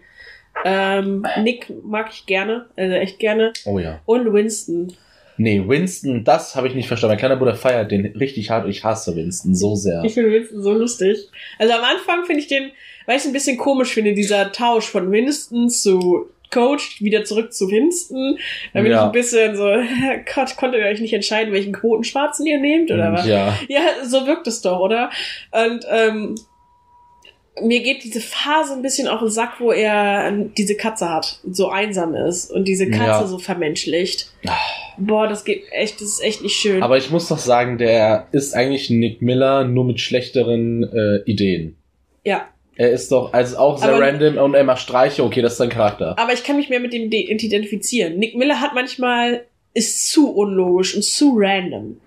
[0.66, 3.54] Ähm, Nick mag ich gerne, also echt gerne.
[3.66, 4.00] oh ja.
[4.06, 4.94] Und Winston.
[5.38, 7.12] Nee, Winston, das habe ich nicht verstanden.
[7.14, 10.04] Mein kleiner Bruder feiert den richtig hart und ich hasse Winston so sehr.
[10.04, 11.30] Ich finde Winston so lustig.
[11.58, 12.72] Also am Anfang finde ich den,
[13.06, 17.54] weil ich es ein bisschen komisch finde, dieser Tausch von Winston zu Coach wieder zurück
[17.54, 18.38] zu Winston.
[18.74, 18.98] Da bin Ja.
[19.00, 19.64] ich ein bisschen so,
[20.36, 23.26] Gott, konntet ihr euch nicht entscheiden, welchen Quotenschwarzen ihr nehmt oder was?
[23.28, 23.58] Ja.
[23.68, 25.10] Ja, so wirkt es doch, oder?
[25.52, 26.36] Und ähm,
[27.62, 31.68] mir geht diese Phase ein bisschen auf den Sack, wo er diese Katze hat, so
[31.70, 33.28] einsam ist und diese Katze Ja.
[33.28, 34.32] so vermenschlicht.
[34.98, 36.82] Boah, das geht echt, das ist echt nicht schön.
[36.84, 41.76] Aber ich muss doch sagen, der ist eigentlich Nick Miller nur mit schlechteren äh, Ideen.
[42.24, 42.48] ja,
[42.80, 45.58] Er ist doch also auch sehr Aber- random und er macht Streiche, okay, das ist
[45.58, 46.18] sein Charakter.
[46.18, 48.18] aber ich kann mich mehr mit dem de- identifizieren.
[48.18, 52.00] Nick Miller hat manchmal ist zu unlogisch und zu random.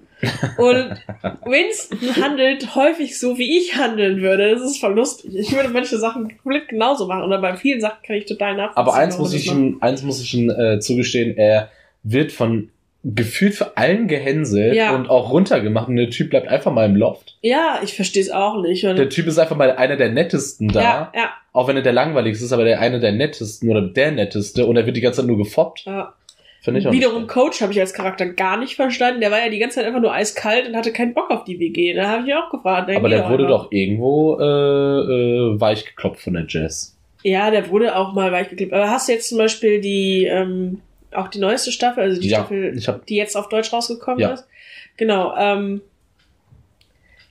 [0.57, 0.91] Und
[1.45, 4.51] Winston handelt häufig so, wie ich handeln würde.
[4.53, 5.35] Das ist voll lustig.
[5.35, 7.25] Ich würde manche Sachen komplett genauso machen.
[7.25, 8.77] Oder bei vielen Sachen kann ich total nachvollziehen.
[8.79, 11.71] Aber eins muss ich ihm, eins muss ich ihm äh, zugestehen, er
[12.03, 12.71] wird von
[13.05, 14.95] gefühlt für allen gehänselt Ja.
[14.95, 17.37] und auch runtergemacht und der Typ bleibt einfach mal im Loft.
[17.43, 18.85] Ja, ich verstehe es auch nicht.
[18.85, 21.83] Und Der Typ ist einfach mal einer der nettesten da, ja, ja, auch wenn er
[21.83, 25.01] der langweiligste ist, aber der eine der nettesten oder der netteste und er wird die
[25.01, 25.85] ganze Zeit nur gefoppt.
[25.87, 26.15] ja.
[26.65, 27.27] Finde ich auch Wiederum.
[27.27, 29.21] Coach habe ich als Charakter gar nicht verstanden.
[29.21, 31.59] Der war ja die ganze Zeit einfach nur eiskalt und hatte keinen Bock auf die
[31.59, 31.93] WG.
[31.93, 32.89] Da habe ich mich auch gefragt.
[32.95, 33.65] Aber der wurde einfach.
[33.65, 36.97] doch irgendwo äh, äh, weich geklopft von der Jazz.
[37.25, 38.73] Ja, der wurde auch mal weichgeklebt.
[38.73, 40.81] Aber hast du jetzt zum Beispiel die, ähm,
[41.15, 44.33] auch die neueste Staffel, also die Ja, Staffel, hab- die jetzt auf Deutsch rausgekommen Ja.
[44.33, 44.47] ist?
[44.97, 45.81] Genau, ähm,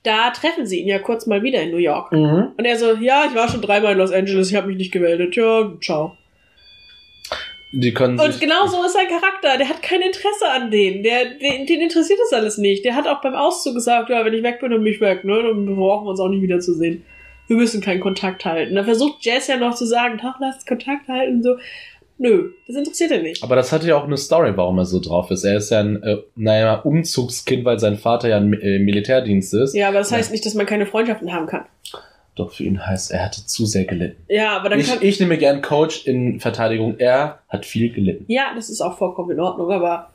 [0.02, 2.10] da treffen sie ihn ja kurz mal wieder in New York.
[2.12, 2.48] Mhm.
[2.56, 4.92] Und er so, ja, ich war schon dreimal in Los Angeles, ich habe mich nicht
[4.92, 5.36] gemeldet.
[5.36, 6.16] Ja, ciao.
[7.74, 9.56] Die können Und genau so ist sein Charakter.
[9.56, 11.02] Der hat kein Interesse an denen.
[11.02, 12.84] Der, den, den interessiert das alles nicht.
[12.84, 15.24] Der hat auch beim Auszug gesagt, ja, wenn ich weg bin, dann bin ich weg,
[15.24, 15.42] ne?
[15.42, 17.02] Dann brauchen wir uns auch nicht wiederzusehen.
[17.46, 18.74] Wir müssen keinen Kontakt halten.
[18.74, 21.56] Da versucht Jazz ja noch zu sagen, doch, lasst Kontakt halten und so.
[22.18, 23.42] Nö, das interessiert er nicht.
[23.42, 25.44] Aber das hat ja auch eine Story, warum er so drauf ist.
[25.44, 29.74] Er ist ja ein, äh, naja, Umzugskind, weil sein Vater ja im äh, Militärdienst ist.
[29.74, 31.64] Ja, aber das heißt nicht, dass man keine Freundschaften haben kann.
[32.34, 34.22] Doch für ihn heißt, er hatte zu sehr gelitten.
[34.28, 34.98] Ja, aber dann Ich, kann.
[35.02, 36.94] ich nehme gern Coach in Verteidigung.
[36.98, 38.24] Er hat viel gelitten.
[38.28, 40.10] ja, das ist auch vollkommen in Ordnung, aber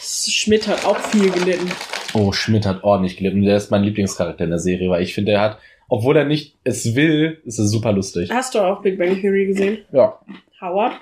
[0.00, 1.70] Schmidt hat auch viel gelitten.
[2.14, 3.42] Oh, Schmidt hat ordentlich gelitten.
[3.42, 5.58] Der ist mein Lieblingscharakter in der Serie, weil ich finde, er hat,
[5.88, 8.30] obwohl er nicht es will, ist er super lustig.
[8.32, 9.78] Hast du auch Big Bang Theory gesehen?
[9.92, 10.18] Ja.
[10.60, 10.94] Howard?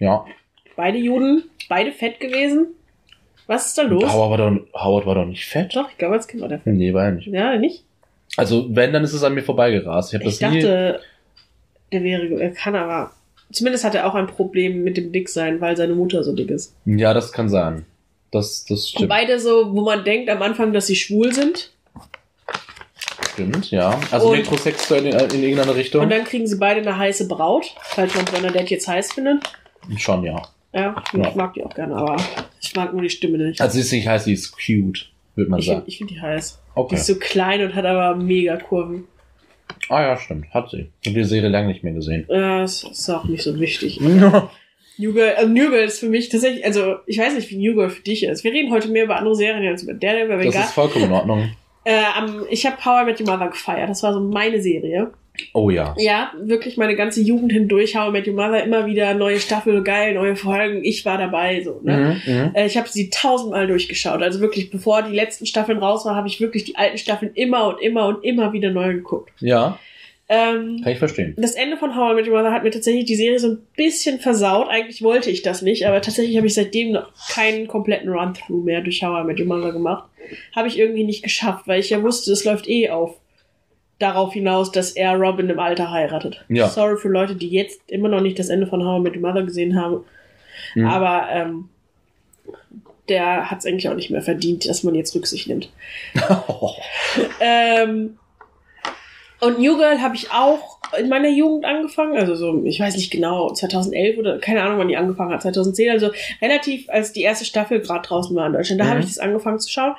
[0.00, 0.24] Ja.
[0.76, 1.44] Beide Juden?
[1.68, 2.68] Beide fett gewesen?
[3.46, 4.04] Was ist da los?
[4.12, 5.74] Howard war, doch, Howard war doch nicht fett.
[5.76, 6.72] Doch, ich glaube, als Kind war der fett.
[6.74, 7.26] Nee, war er nicht.
[7.28, 7.84] Ja, nicht?
[8.36, 10.12] Also, wenn, dann ist es an mir vorbeigerast.
[10.12, 11.00] Ich habe Ich dachte,
[11.92, 13.12] der wäre, er kann aber.
[13.52, 16.76] Zumindest hat er auch ein Problem mit dem Dicksein, weil seine Mutter so dick ist.
[16.84, 17.84] Ja, das kann sein.
[18.30, 19.08] Das, das Und stimmt.
[19.08, 21.72] beide so, wo man denkt am Anfang, dass sie schwul sind.
[23.32, 23.98] Stimmt, ja.
[24.12, 26.02] Also Und- metrosexuell in, in irgendeine Richtung.
[26.02, 29.42] Und dann kriegen sie beide eine heiße Braut, falls man Bernadette jetzt heiß findet.
[29.98, 30.42] Schon, ja.
[30.72, 31.28] Ja, Ja.
[31.28, 32.16] ich mag die auch gerne, aber
[32.60, 33.60] ich mag nur die Stimme nicht.
[33.60, 35.80] Also sie ist nicht heiß, sie ist cute, würde man ich sagen.
[35.82, 36.62] finde find die heiß.
[36.64, 36.94] Die Okay.
[36.94, 39.04] ist so klein und hat aber mega Kurven.
[39.88, 40.46] Ah ja, stimmt.
[40.54, 40.90] Hat sie.
[41.00, 42.24] Ich habe die Serie lange nicht mehr gesehen.
[42.28, 44.00] Ja, das ist auch nicht so wichtig.
[44.98, 47.74] New Girl, also New Girl ist für mich tatsächlich, also ich weiß nicht, wie New
[47.74, 48.44] Girl für dich ist.
[48.44, 50.64] Wir reden heute mehr über andere Serien als über Daredevil, Das egal.
[50.66, 51.50] ist vollkommen in Ordnung.
[51.84, 53.88] Äh, am- ich habe Power Met Your Mother gefeiert.
[53.88, 55.12] Das war so meine Serie.
[55.54, 55.94] Oh ja.
[55.98, 57.96] Ja, wirklich meine ganze Jugend hindurch.
[57.96, 60.84] How I Met Your Mother immer wieder neue Staffel, geil, neue Folgen.
[60.84, 61.80] Ich war dabei, so.
[61.82, 62.18] Ne?
[62.26, 62.50] Mhm, mhm.
[62.54, 64.22] Äh, Ich habe sie tausendmal durchgeschaut.
[64.22, 67.66] Also wirklich, bevor die letzten Staffeln raus waren, habe ich wirklich die alten Staffeln immer
[67.68, 69.30] und immer und immer wieder neu geguckt.
[69.40, 69.78] Ja,
[70.32, 71.34] Ähm, kann ich verstehen.
[71.38, 73.58] das Ende von How I Met Your Mother hat mir tatsächlich die Serie so ein
[73.76, 74.68] bisschen versaut.
[74.68, 78.80] Eigentlich wollte ich das nicht, aber tatsächlich habe ich seitdem noch keinen kompletten Run-Through mehr
[78.80, 80.04] durch How I Met Your Mother gemacht.
[80.54, 83.16] Habe ich irgendwie nicht geschafft, weil ich ja wusste, es läuft eh auf.
[84.00, 86.44] Darauf hinaus, dass er Robin im Alter heiratet.
[86.48, 86.68] Ja.
[86.68, 89.22] Sorry für Leute, die jetzt immer noch nicht das Ende von How I Met Your
[89.22, 90.04] Mother gesehen haben.
[90.74, 90.86] Mhm.
[90.86, 91.68] Aber ähm,
[93.08, 95.70] der hat es eigentlich auch nicht mehr verdient, dass man jetzt Rücksicht nimmt.
[97.40, 98.18] Ähm,
[99.40, 103.10] und New Girl habe ich auch in meiner Jugend angefangen, also so, ich weiß nicht
[103.12, 106.10] genau, 2011 oder keine Ahnung, wann die angefangen hat, 2010, also
[106.42, 108.90] relativ, als die erste Staffel gerade draußen war in Deutschland, da Mhm.
[108.90, 109.94] habe ich das angefangen zu schauen.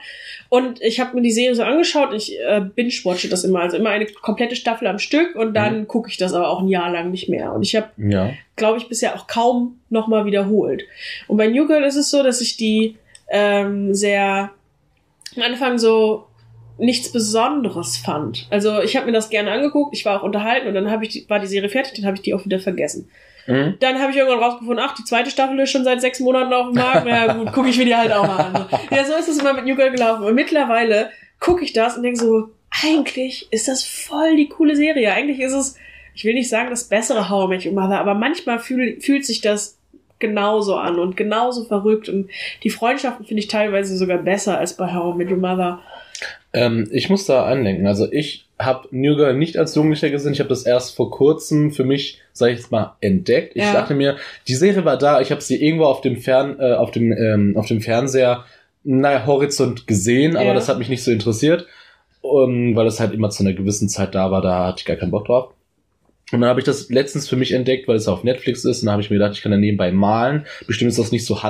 [0.49, 3.91] Und ich habe mir die Serie so angeschaut, ich äh, binge-watche das immer, also immer
[3.91, 7.09] eine komplette Staffel am Stück und dann gucke ich das aber auch ein Jahr lang
[7.11, 7.53] nicht mehr.
[7.53, 8.31] Und ich habe ja.
[8.57, 10.83] glaube ich, bisher auch kaum nochmal wiederholt.
[11.27, 12.97] Und bei New Girl ist es so, dass ich die
[13.29, 14.51] ähm, sehr
[15.37, 16.25] am Anfang so
[16.82, 18.47] nichts Besonderes fand.
[18.49, 21.09] Also ich habe mir das gerne angeguckt, ich war auch unterhalten und dann hab ich
[21.09, 23.09] die, war die Serie fertig, dann habe ich die auch wieder vergessen.
[23.47, 23.75] Mhm.
[23.79, 26.67] Dann habe ich irgendwann rausgefunden, ach, die zweite Staffel ist schon seit sechs Monaten auf
[26.67, 27.07] dem Markt.
[27.07, 28.65] Ja, gut, gucke ich mir die halt auch mal an.
[28.91, 30.23] Ja, so ist es immer mit New Girl gelaufen.
[30.23, 31.09] Und mittlerweile
[31.39, 32.49] gucke ich das und denke so,
[32.84, 35.13] eigentlich ist das voll die coole Serie.
[35.13, 35.75] Eigentlich ist es,
[36.13, 39.25] ich will nicht sagen, das bessere How I Met Your Mother, aber manchmal fühl, fühlt
[39.25, 39.77] sich das
[40.19, 42.07] genauso an und genauso verrückt.
[42.09, 42.29] Und
[42.63, 45.82] die Freundschaften finde ich teilweise sogar besser als bei How I Met Your Mother.
[46.54, 47.88] Ähm, ich muss da andenken.
[47.88, 50.34] Also ich habe New Girl nicht als Jugendlicher gesehen.
[50.34, 53.56] Ich habe das erst vor kurzem für mich, sage ich jetzt mal, entdeckt.
[53.56, 53.74] Ich Ja.
[53.74, 55.22] dachte mir, die Serie war da.
[55.22, 58.43] Ich habe sie irgendwo auf dem Fern, äh, auf dem, ähm, auf dem Fernseher,
[58.84, 60.54] naja, Horizont gesehen, aber Ja.
[60.54, 61.68] das hat mich nicht so interessiert,
[62.22, 64.41] um, weil es halt immer zu einer gewissen Zeit da war.
[64.41, 65.54] Da hatte ich gar keinen Bock drauf.
[66.34, 68.82] Und dann habe ich das letztens für mich entdeckt, weil es auf Netflix ist.
[68.82, 70.45] Und dann habe ich mir gedacht, ich kann da nebenbei malen.
[70.66, 71.43] Bestimmt ist das nicht so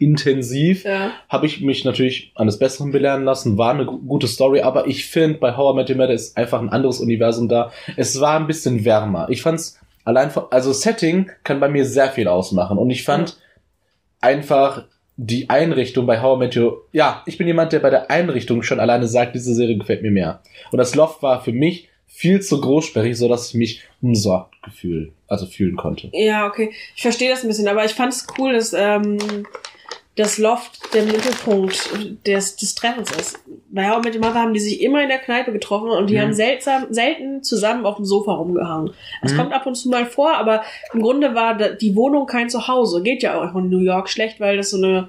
[0.00, 1.12] handlungsintensiv Ja.
[1.28, 4.86] habe ich mich natürlich an das Besseren belehren lassen, war eine gu- gute Story, aber
[4.86, 7.72] ich finde, bei How I Met Your Mother ist einfach ein anderes Universum da.
[7.96, 9.26] Es war ein bisschen wärmer.
[9.30, 13.38] Ich fand's allein von, also Setting kann bei mir sehr viel ausmachen und ich fand
[14.20, 14.84] einfach
[15.16, 18.62] die Einrichtung bei How I Met Your, ja, ich bin jemand, der bei der Einrichtung
[18.62, 20.40] schon alleine sagt, diese Serie gefällt mir mehr.
[20.72, 25.12] Und das Loft war für mich viel zu großsperrig, so dass ich mich umsorgt gefühl,
[25.28, 26.10] also fühlen konnte.
[26.12, 26.72] Ja, okay.
[26.96, 29.18] Ich verstehe das ein bisschen, aber ich fand es cool, dass ähm,
[30.16, 31.90] das Loft der Mittelpunkt
[32.26, 33.38] des, des Treffens ist.
[33.70, 36.08] Bei How I Met Your Mother haben die sich immer in der Kneipe getroffen und
[36.08, 36.20] die Mhm.
[36.20, 38.92] haben seltsam, selten zusammen auf dem Sofa rumgehangen.
[39.22, 39.36] Das Mhm.
[39.38, 40.62] kommt ab und zu mal vor, aber
[40.92, 43.02] im Grunde war die Wohnung kein Zuhause.
[43.02, 45.08] Geht ja auch in New York schlecht, weil das so eine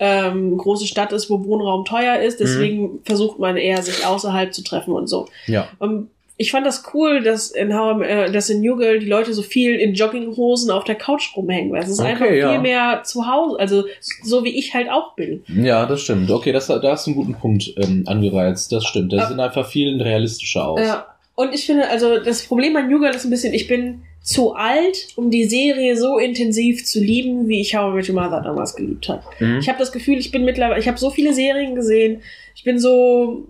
[0.00, 2.40] ähm, große Stadt ist, wo Wohnraum teuer ist.
[2.40, 5.28] Deswegen versucht man eher, sich außerhalb zu treffen und so.
[5.46, 5.68] Ja.
[5.78, 9.32] Um, ich fand das cool, dass in, How, äh, dass in New Girl die Leute
[9.32, 11.72] so viel in Jogginghosen auf der Couch rumhängen.
[11.72, 12.50] Weil es ist Okay, einfach ja.
[12.50, 13.84] viel mehr zu Hause, also
[14.22, 15.44] so wie ich halt auch bin.
[15.46, 16.30] Ja, das stimmt.
[16.30, 18.72] Okay, das, da hast du einen guten Punkt ähm, angereizt.
[18.72, 19.12] Das stimmt.
[19.12, 20.80] Da sehen einfach viel realistischer aus.
[20.80, 21.06] Ja.
[21.36, 24.54] Und ich finde, also das Problem an New Girl ist ein bisschen, ich bin zu
[24.54, 28.40] alt, um die Serie so intensiv zu lieben, wie ich How I Met Your Mother
[28.40, 29.22] damals geliebt habe.
[29.38, 29.58] Mhm.
[29.58, 32.22] Ich habe das Gefühl, ich bin mittlerweile, ich habe so viele Serien gesehen,
[32.54, 33.46] ich bin so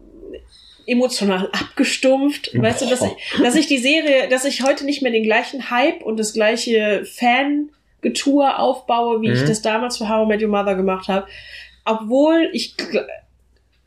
[0.87, 3.13] emotional abgestumpft, weißt du, dass ich,
[3.43, 7.05] dass ich die Serie, dass ich heute nicht mehr den gleichen Hype und das gleiche
[7.05, 9.47] Fangetue aufbaue, wie ich Mhm.
[9.49, 11.27] das damals für How I Met Your Mother gemacht habe,
[11.85, 12.75] obwohl ich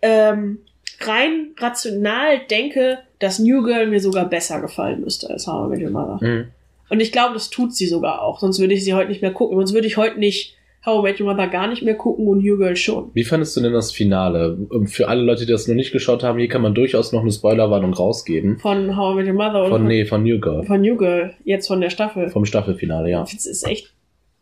[0.02, 0.60] ähm,
[1.02, 5.82] rein rational denke, dass New Girl mir sogar besser gefallen müsste als How I Met
[5.82, 6.20] Your Mother.
[6.22, 6.48] Mhm.
[6.90, 8.40] Und ich glaube, das tut sie sogar auch.
[8.40, 9.58] Sonst würde ich sie heute nicht mehr gucken.
[9.58, 10.56] Sonst würde ich heute nicht
[10.88, 13.12] How I Met Your Mother gar nicht mehr gucken und New Girl schon.
[13.14, 14.58] Wie fandest du denn das Finale?
[14.74, 17.22] Ähm, Für alle Leute, die das noch nicht geschaut haben, hier kann man durchaus noch
[17.22, 18.58] eine Spoilerwarnung rausgeben.
[18.60, 20.64] Von How I Met Your Mother oder Von, nee, von New Girl.
[20.64, 22.30] von New Girl, jetzt von der Staffel.
[22.30, 23.20] Vom Staffelfinale, ja.
[23.22, 23.94] Das ist echt.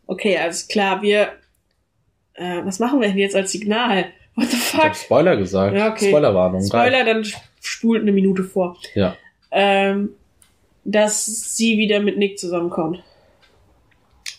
[0.06, 1.30] Okay, alles klar, wir.
[2.36, 4.06] Äh, was machen wir denn jetzt als Signal?
[4.36, 4.84] What the Ich fuck?
[4.84, 5.76] hab Spoiler gesagt.
[5.76, 6.10] Ja, okay.
[6.10, 6.62] Spoilerwarnung.
[6.64, 7.26] Spoiler, dann
[7.62, 8.78] spult eine Minute vor.
[8.94, 9.16] Ja.
[9.52, 10.10] Ähm,
[10.84, 11.26] dass
[11.56, 13.02] sie wieder mit Nick zusammenkommt.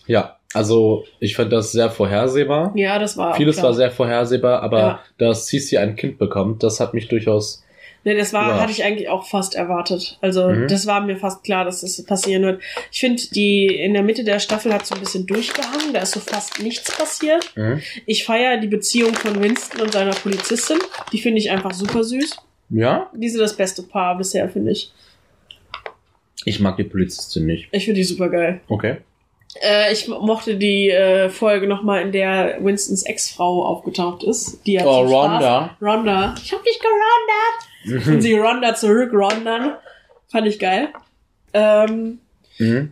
[0.05, 2.71] Ja, also ich fand das sehr vorhersehbar.
[2.75, 3.35] Ja, das war.
[3.35, 4.99] Vieles war sehr vorhersehbar, aber Ja.
[5.17, 7.63] dass Cici ein Kind bekommt, das hat mich durchaus.
[8.03, 8.61] Nee, das war, Ja.
[8.61, 10.17] hatte ich eigentlich auch fast erwartet.
[10.21, 10.67] Also, Mhm.
[10.69, 12.61] das war mir fast klar, dass das passieren wird.
[12.91, 15.91] Ich finde, die in der Mitte der Staffel hat so ein bisschen durchgehangen.
[15.93, 17.51] Da ist so fast nichts passiert.
[17.57, 17.81] Mhm.
[18.05, 20.77] Ich feiere die Beziehung von Winston und seiner Polizistin.
[21.11, 22.37] Die finde ich einfach super süß.
[22.69, 24.91] Ja, Die sind das beste Paar bisher, finde ich.
[26.45, 27.67] ich mag die Polizistin nicht.
[27.71, 28.61] Ich finde die super geil.
[28.69, 28.97] Okay.
[29.61, 34.65] Äh, ich mochte die äh, Folge nochmal, in der Winstons Ex-Frau aufgetaucht ist.
[34.65, 35.77] Die hat Oh, zum Spaß- Rhonda.
[35.81, 36.35] Rhonda.
[36.43, 38.07] Ich hab dich gerondert.
[38.07, 39.73] Und sie Rhonda zurückrondern.
[40.31, 40.89] Fand ich geil.
[41.53, 42.19] Ähm,
[42.59, 42.91] Mhm.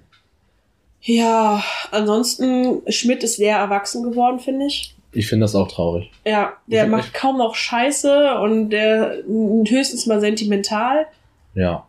[1.02, 4.96] ja, ansonsten, Schmidt ist sehr erwachsen geworden, finde ich.
[5.12, 6.12] Ich finde das auch traurig.
[6.26, 11.08] Ja, der macht kaum noch Scheiße und der höchstens mal sentimental.
[11.54, 11.86] Ja.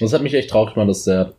[0.00, 1.32] Das hat mich echt traurig gemacht, dass der,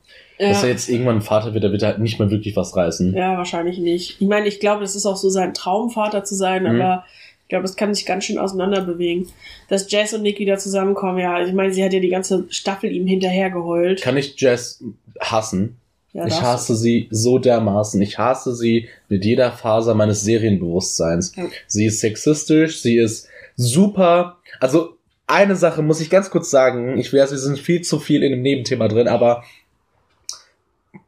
[0.49, 2.75] dass er Ja, jetzt irgendwann ein Vater wird, der wird halt nicht mehr wirklich was
[2.75, 3.13] reißen.
[3.15, 4.17] ja, wahrscheinlich nicht.
[4.19, 6.81] Ich meine, ich glaube, das ist auch so sein Traumvater zu sein, Mhm.
[6.81, 7.05] aber
[7.43, 9.27] ich glaube, es kann sich ganz schön auseinander bewegen.
[9.67, 12.91] Dass Jess und Nick wieder zusammenkommen, ja, ich meine, sie hat ja die ganze Staffel
[12.91, 14.01] ihm hinterhergeheult.
[14.01, 14.83] Kann ich Jess
[15.19, 15.77] hassen?
[16.13, 18.01] Ja, ich hasse sie so dermaßen.
[18.01, 21.33] Ich hasse sie mit jeder Faser meines Serienbewusstseins.
[21.37, 21.45] Ja.
[21.67, 24.37] Sie ist sexistisch, sie ist super.
[24.59, 26.97] Also eine Sache muss ich ganz kurz sagen.
[26.97, 29.43] Ich weiß, wir sind viel zu viel in dem Nebenthema drin, aber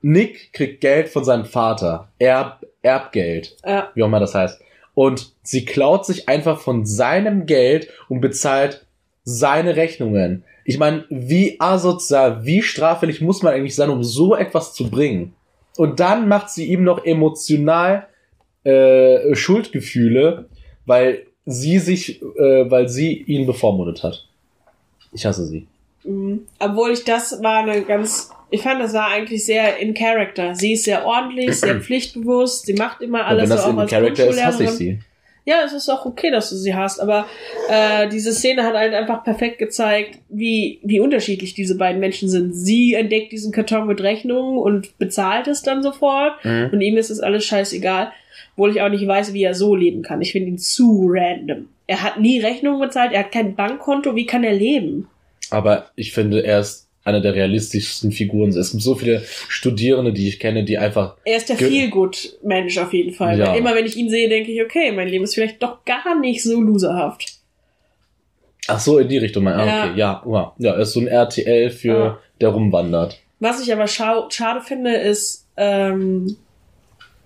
[0.02, 2.10] Nick kriegt Geld von seinem Vater.
[2.20, 3.56] Erb, Erbgeld.
[3.66, 4.62] Ja, wie auch immer das heißt.
[4.94, 8.86] Und sie klaut sich einfach von seinem Geld und bezahlt
[9.24, 10.44] seine Rechnungen.
[10.66, 15.34] Ich meine, wie asozial, wie straffällig muss man eigentlich sein, um so etwas zu bringen?
[15.78, 18.08] Und dann macht sie ihm noch emotional
[18.64, 20.46] äh, Schuldgefühle,
[20.86, 24.28] weil sie sich, äh, weil sie ihn bevormundet hat.
[25.12, 25.68] Ich hasse sie.
[26.04, 26.48] Mhm.
[26.60, 30.56] Obwohl ich das war eine ganz, ich fand, das war eigentlich sehr in Character.
[30.56, 33.76] Sie ist sehr ordentlich, sehr pflichtbewusst, sie macht immer Und alles wenn das so in
[33.78, 35.00] auch als Charakter ist, hasse ich sie.
[35.46, 37.26] Ja, es ist auch okay, dass du sie hast, aber
[37.70, 42.54] äh, diese Szene hat halt einfach perfekt gezeigt, wie, wie unterschiedlich diese beiden Menschen sind.
[42.54, 46.70] Sie entdeckt diesen Karton mit Rechnungen und bezahlt es dann sofort Mhm.
[46.72, 48.14] und ihm ist es alles scheißegal,
[48.56, 50.22] obwohl ich auch nicht weiß, wie er so leben kann.
[50.22, 51.68] Ich finde ihn zu random.
[51.88, 55.10] Er hat nie Rechnungen bezahlt, er hat kein Bankkonto, wie kann er leben?
[55.54, 58.50] Aber ich finde, er ist einer der realistischsten Figuren.
[58.50, 62.78] Es gibt so viele Studierende, die ich kenne, die einfach Er ist der Ge- Feelgood-Mensch
[62.78, 63.38] auf jeden Fall.
[63.38, 63.54] Ja.
[63.56, 66.42] Immer wenn ich ihn sehe, denke ich, okay, mein Leben ist vielleicht doch gar nicht
[66.42, 67.26] so loserhaft.
[68.68, 69.46] Ach so, in die Richtung.
[69.50, 69.84] Ah, Ja.
[69.90, 72.20] okay, ja, ja, ja, er ist so ein RTL für, Ja.
[72.40, 73.20] der rumwandert.
[73.40, 76.38] Was ich aber schau schade finde, ist, ähm,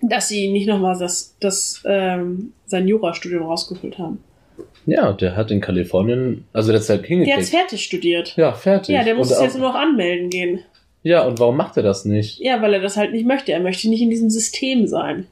[0.01, 4.23] dass sie nicht nochmal das, das, ähm, sein Jurastudium rausgeholt haben.
[4.87, 7.49] Ja, der hat in Kalifornien, also der hat halt Der hat's hingekriegt.
[7.49, 8.33] fertig studiert.
[8.37, 8.95] Ja, fertig.
[8.95, 10.63] Ja, der muss es jetzt nur noch anmelden gehen.
[11.03, 12.39] Ja, und warum macht er das nicht?
[12.39, 13.51] Ja, weil er das halt nicht möchte.
[13.51, 15.27] Er möchte nicht in diesem System sein.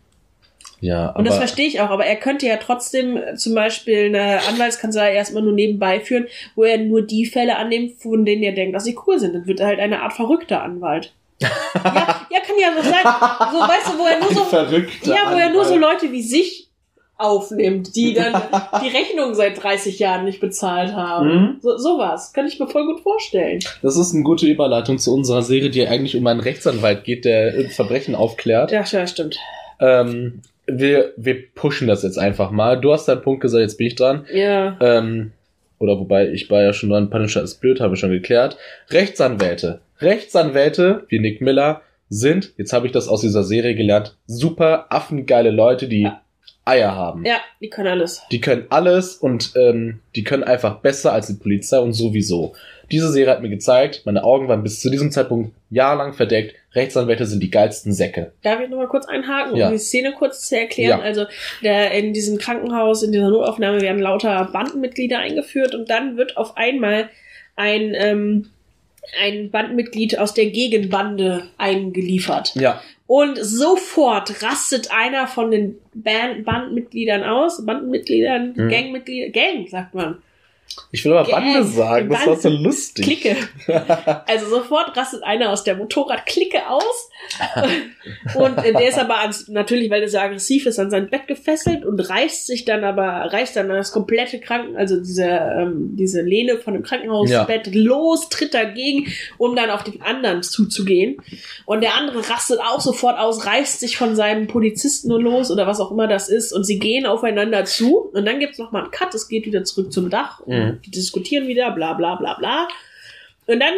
[0.81, 4.41] Ja, Und das aber verstehe ich auch, aber er könnte ja trotzdem zum Beispiel eine
[4.49, 8.75] Anwaltskanzlei erstmal nur nebenbei führen, wo er nur die Fälle annimmt, von denen er denkt,
[8.75, 9.33] dass sie cool sind.
[9.35, 11.13] Dann wird er halt eine Art verrückter Anwalt.
[11.41, 13.03] ja, ja, kann ja so sein.
[13.53, 16.64] So, weißt du, wo er nur so, ja, wo er nur so Leute wie sich
[17.17, 18.33] aufnimmt, die dann
[18.83, 21.27] die Rechnung seit 30 Jahren nicht bezahlt haben.
[21.27, 21.57] Mhm.
[21.61, 22.33] So, sowas.
[22.33, 23.59] Kann ich mir voll gut vorstellen.
[23.81, 27.55] Das ist eine gute Überleitung zu unserer Serie, die eigentlich um einen Rechtsanwalt geht, der
[27.55, 28.71] äh, Verbrechen aufklärt.
[28.71, 29.37] Ja, ja, stimmt.
[29.79, 32.79] Ähm, wir, wir pushen das jetzt einfach mal.
[32.79, 34.25] Du hast deinen Punkt gesagt, jetzt bin ich dran.
[34.33, 34.77] Ja.
[34.81, 35.31] Ähm,
[35.79, 38.57] oder wobei, ich war ja schon dran, Punisher ist blöd, habe ich schon geklärt.
[38.89, 39.81] Rechtsanwälte.
[39.99, 45.51] Rechtsanwälte, wie Nick Miller, sind, jetzt habe ich das aus dieser Serie gelernt, super affengeile
[45.51, 46.21] Leute, die Ja.
[46.65, 47.23] Eier haben.
[47.25, 48.23] Ja, die können alles.
[48.31, 52.55] Die können alles und ähm, die können einfach besser als die Polizei und sowieso.
[52.91, 56.55] Diese Serie hat mir gezeigt, meine Augen waren bis zu diesem Zeitpunkt jahrelang verdeckt.
[56.73, 58.33] Rechtsanwälte sind die geilsten Säcke.
[58.43, 59.67] Darf ich nochmal kurz einhaken, Ja.
[59.67, 60.99] um die Szene kurz zu erklären?
[60.99, 61.05] Ja.
[61.05, 61.25] Also
[61.63, 66.57] der, in diesem Krankenhaus, in dieser Notaufnahme werden lauter Bandenmitglieder eingeführt und dann wird auf
[66.57, 67.09] einmal
[67.55, 68.49] ein, ähm,
[69.21, 72.53] ein Bandmitglied aus der Gegenbande eingeliefert.
[72.55, 78.69] Ja, Und sofort rastet einer von den Band Bandmitgliedern aus, Bandenmitgliedern, Mhm.
[78.69, 80.17] Gangmitglieder, Gang sagt man,
[80.91, 81.29] ich will aber.
[81.29, 83.05] Bande sagen, das war so lustig.
[83.05, 83.35] Clique.
[84.27, 87.09] Also sofort rastet einer aus der Motorradklicke aus.
[88.35, 91.27] und äh, der ist aber ans, natürlich, weil der so aggressiv ist, an sein Bett
[91.27, 96.21] gefesselt und reißt sich dann aber, reißt dann das komplette Kranken, also diese, ähm, diese
[96.21, 99.07] Lehne von dem Krankenhausbett los, tritt dagegen,
[99.37, 101.17] um dann auf den anderen zuzugehen.
[101.65, 105.79] Und der andere rastet auch sofort aus, reißt sich von seinem Polizisten los oder was
[105.79, 108.91] auch immer das ist und sie gehen aufeinander zu und dann gibt's noch mal einen
[108.91, 110.81] Cut, es geht wieder zurück zum Dach und Mhm.
[110.81, 112.67] die diskutieren wieder, bla bla bla bla.
[113.47, 113.73] Und dann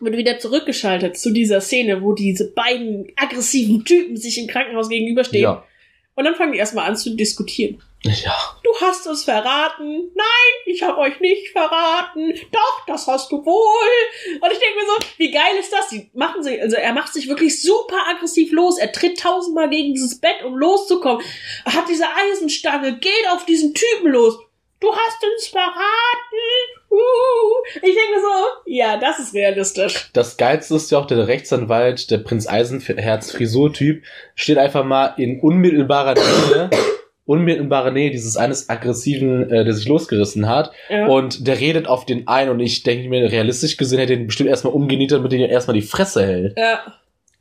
[0.00, 5.44] wird wieder zurückgeschaltet zu dieser Szene, wo diese beiden aggressiven Typen sich im Krankenhaus gegenüberstehen.
[5.44, 5.64] Ja.
[6.14, 7.82] Und dann fangen die erstmal an zu diskutieren.
[8.04, 8.34] Ja.
[8.64, 10.10] Du hast es verraten.
[10.14, 12.34] Nein, ich habe euch nicht verraten.
[12.50, 14.40] Doch, das hast du wohl.
[14.40, 15.88] Und ich denke mir so, wie geil ist das?
[15.88, 18.78] Die machen sich, also er macht sich wirklich super aggressiv los.
[18.78, 21.24] Er tritt tausendmal gegen dieses Bett, um loszukommen.
[21.64, 24.36] Er hat diese Eisenstange, geht auf diesen Typen los.
[24.82, 26.42] Du hast uns verraten.
[26.90, 26.96] Uh.
[27.76, 30.10] Ich denke so, ja, das ist realistisch.
[30.12, 34.02] Das Geilste ist ja auch der Rechtsanwalt, der Prinz Eisenherz Frisur-Typ,
[34.34, 36.70] steht einfach mal in unmittelbarer Nähe,
[37.26, 40.72] unmittelbarer Nähe dieses eines aggressiven, äh, der sich losgerissen hat.
[40.90, 41.06] Ja.
[41.06, 44.50] Und der redet auf den ein und ich denke mir, realistisch gesehen hätte den bestimmt
[44.50, 46.58] erstmal umgenietet, damit er erstmal die Fresse hält.
[46.58, 46.80] ja.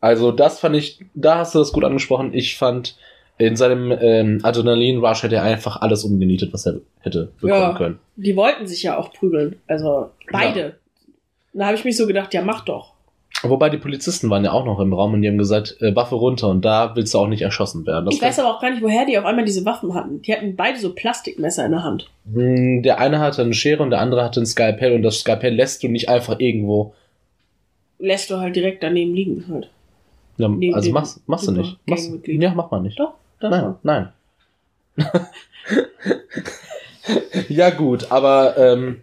[0.03, 2.33] Also das fand ich, da hast du das gut angesprochen.
[2.33, 2.95] Ich fand,
[3.47, 7.73] in seinem ähm, Adrenalin-Rush hätte er einfach alles umgenietet, was er hätte bekommen Ja.
[7.77, 7.99] können.
[8.15, 9.55] Die wollten sich ja auch prügeln.
[9.67, 10.77] Also beide.
[11.53, 12.93] Da habe ich mich so gedacht, ja, mach doch.
[13.43, 16.13] Wobei die Polizisten waren ja auch noch im Raum und die haben gesagt, äh, Waffe
[16.15, 18.05] runter und da willst du auch nicht erschossen werden.
[18.05, 20.21] Das ich weiß aber auch gar nicht, woher die auf einmal diese Waffen hatten.
[20.21, 22.07] Die hatten beide so Plastikmesser in der Hand.
[22.31, 25.55] Hm, Der eine hatte eine Schere und der andere hatte ein Skalpell und das Skalpell
[25.55, 26.93] lässt du nicht einfach irgendwo.
[27.97, 29.69] Lässt du halt direkt daneben liegen halt.
[30.37, 31.77] Ja, also machst, machst du nicht.
[31.87, 32.99] Machst, ja, mach mal nicht.
[32.99, 34.09] Doch, Nein, nein.
[37.49, 39.01] ja, gut, aber ähm,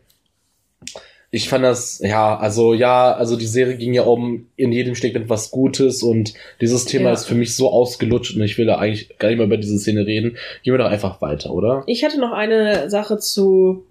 [1.30, 5.16] ich fand das, ja, also ja, also die Serie ging ja um, in jedem steckt
[5.16, 7.12] etwas Gutes und dieses Thema Ja.
[7.12, 9.78] ist für mich so ausgelutscht und ich will da eigentlich gar nicht mehr über diese
[9.78, 10.36] Szene reden.
[10.62, 11.82] Gehen wir doch einfach weiter, oder?
[11.86, 13.84] Ich hatte noch eine Sache zu,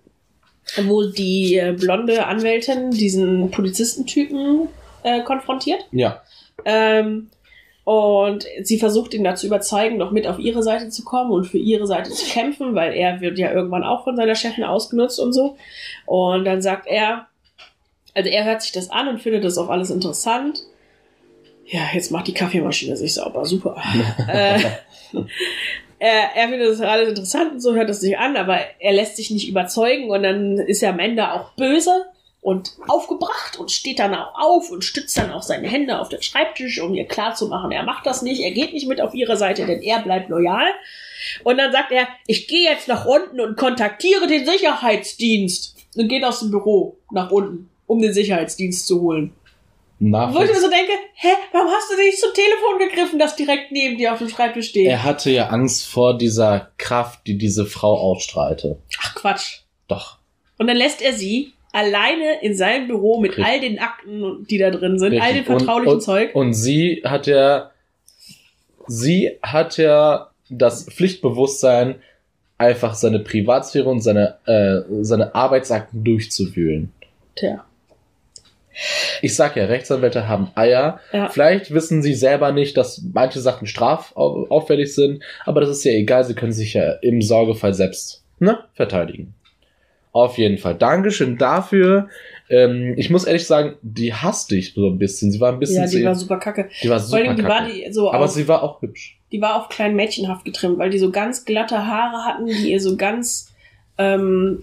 [0.85, 4.69] wo die äh, blonde Anwältin diesen Polizistentypen
[5.03, 5.85] äh, konfrontiert.
[5.91, 6.21] Ja.
[6.65, 7.29] Ähm,
[7.87, 11.57] und sie versucht ihn dazu überzeugen, noch mit auf ihre Seite zu kommen und für
[11.57, 15.31] ihre Seite zu kämpfen, weil er wird ja irgendwann auch von seiner Chefin ausgenutzt und
[15.31, 15.55] so.
[16.05, 17.27] Und dann sagt er,
[18.13, 20.63] also er hört sich das an und findet das auch alles interessant.
[21.65, 23.81] Ja, jetzt macht die Kaffeemaschine sich sauber, super.
[24.27, 24.59] äh,
[25.97, 29.15] er, er findet das alles interessant und so hört es sich an, aber er lässt
[29.15, 32.05] sich nicht überzeugen und dann ist er am Ende auch böse
[32.47, 36.21] und aufgebracht und steht dann auch auf und stützt dann auch seine Hände auf den
[36.21, 39.65] Schreibtisch, um ihr klarzumachen, er macht das nicht, er geht nicht mit auf ihre Seite,
[39.65, 40.69] denn er bleibt loyal.
[41.43, 46.23] Und dann sagt er, ich gehe jetzt nach unten und kontaktiere den Sicherheitsdienst und geht
[46.23, 49.33] aus dem Büro nach unten, um den Sicherheitsdienst zu holen.
[49.99, 53.73] Wo ich mir so denke, hä, warum hast du nicht zum Telefon gegriffen, das direkt
[53.73, 54.87] neben dir auf dem Schreibtisch steht?
[54.87, 58.81] Er hatte ja Angst vor dieser Kraft, die diese Frau ausstrahlte.
[59.01, 59.63] Ach Quatsch.
[59.89, 60.19] Doch.
[60.57, 63.45] Und dann lässt er sie alleine in seinem Büro mit Richtig.
[63.45, 65.49] all den Akten, die da drin sind, all dem Richtig.
[65.49, 66.35] Und- vertraulichen und, Zeug.
[66.35, 67.69] Und sie hat ja,
[68.87, 71.95] sie hat ja das Pflichtbewusstsein,
[72.57, 76.91] einfach seine Privatsphäre und seine, äh, seine Arbeitsakten durchzuwühlen.
[77.35, 77.63] Tja.
[79.21, 80.99] Ich sag ja, Rechtsanwälte haben Eier.
[81.11, 81.29] Ja.
[81.29, 86.23] Vielleicht wissen sie selber nicht, dass manche Sachen strafauffällig sind, aber das ist ja egal,
[86.23, 89.33] sie können sich ja im Sorgefall selbst ne, verteidigen.
[90.23, 90.75] Auf jeden Fall.
[90.75, 92.09] Dankeschön dafür.
[92.49, 95.31] Ähm, ich muss ehrlich sagen, die hasste ich so ein bisschen.
[95.31, 96.69] Sie war ein bisschen Ja, die war super kacke.
[96.81, 97.73] die war Vor super allem, die war kacke.
[97.73, 99.17] die so Aber auf, sie war auch hübsch.
[99.31, 102.79] die war auf klein Mädchenhaft getrimmt, weil die so ganz glatte Haare hatten, die ihr
[102.81, 103.53] so ganz
[103.97, 104.61] ähm,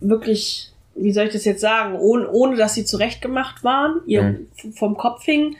[0.00, 4.72] wirklich, wie soll ich das jetzt sagen, ohne, ohne dass sie zurechtgemacht waren, ihr Mhm.
[4.72, 5.56] vom Kopf hing.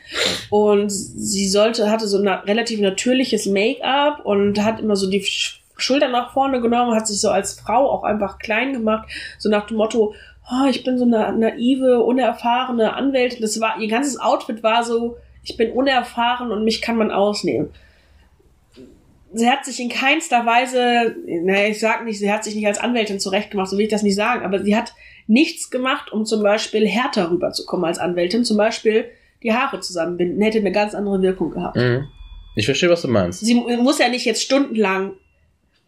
[0.50, 5.22] Und sie sollte, hatte so ein na relativ natürliches Make-up und hat immer so die
[5.76, 9.08] Schultern nach vorne genommen, hat sich so als Frau auch einfach klein gemacht,
[9.38, 10.14] so nach dem Motto,
[10.50, 13.40] oh, ich bin so eine naive, unerfahrene Anwältin.
[13.42, 17.70] Das war, ihr ganzes Outfit war so, ich bin unerfahren und mich kann man ausnehmen
[19.32, 22.78] sie hat sich in keinster Weise, naja, ich sag nicht, sie hat sich nicht als
[22.78, 24.94] Anwältin zurechtgemacht, so will ich das nicht sagen, aber sie hat
[25.26, 28.44] nichts gemacht, um zum Beispiel härter rüberzukommen als Anwältin.
[28.44, 29.06] Zum Beispiel
[29.42, 31.76] die Haare zusammenbinden, hätte eine ganz andere Wirkung gehabt.
[31.76, 32.06] Mhm.
[32.54, 33.40] Ich verstehe, was du meinst.
[33.44, 35.12] Sie mu- muss ja nicht jetzt stundenlang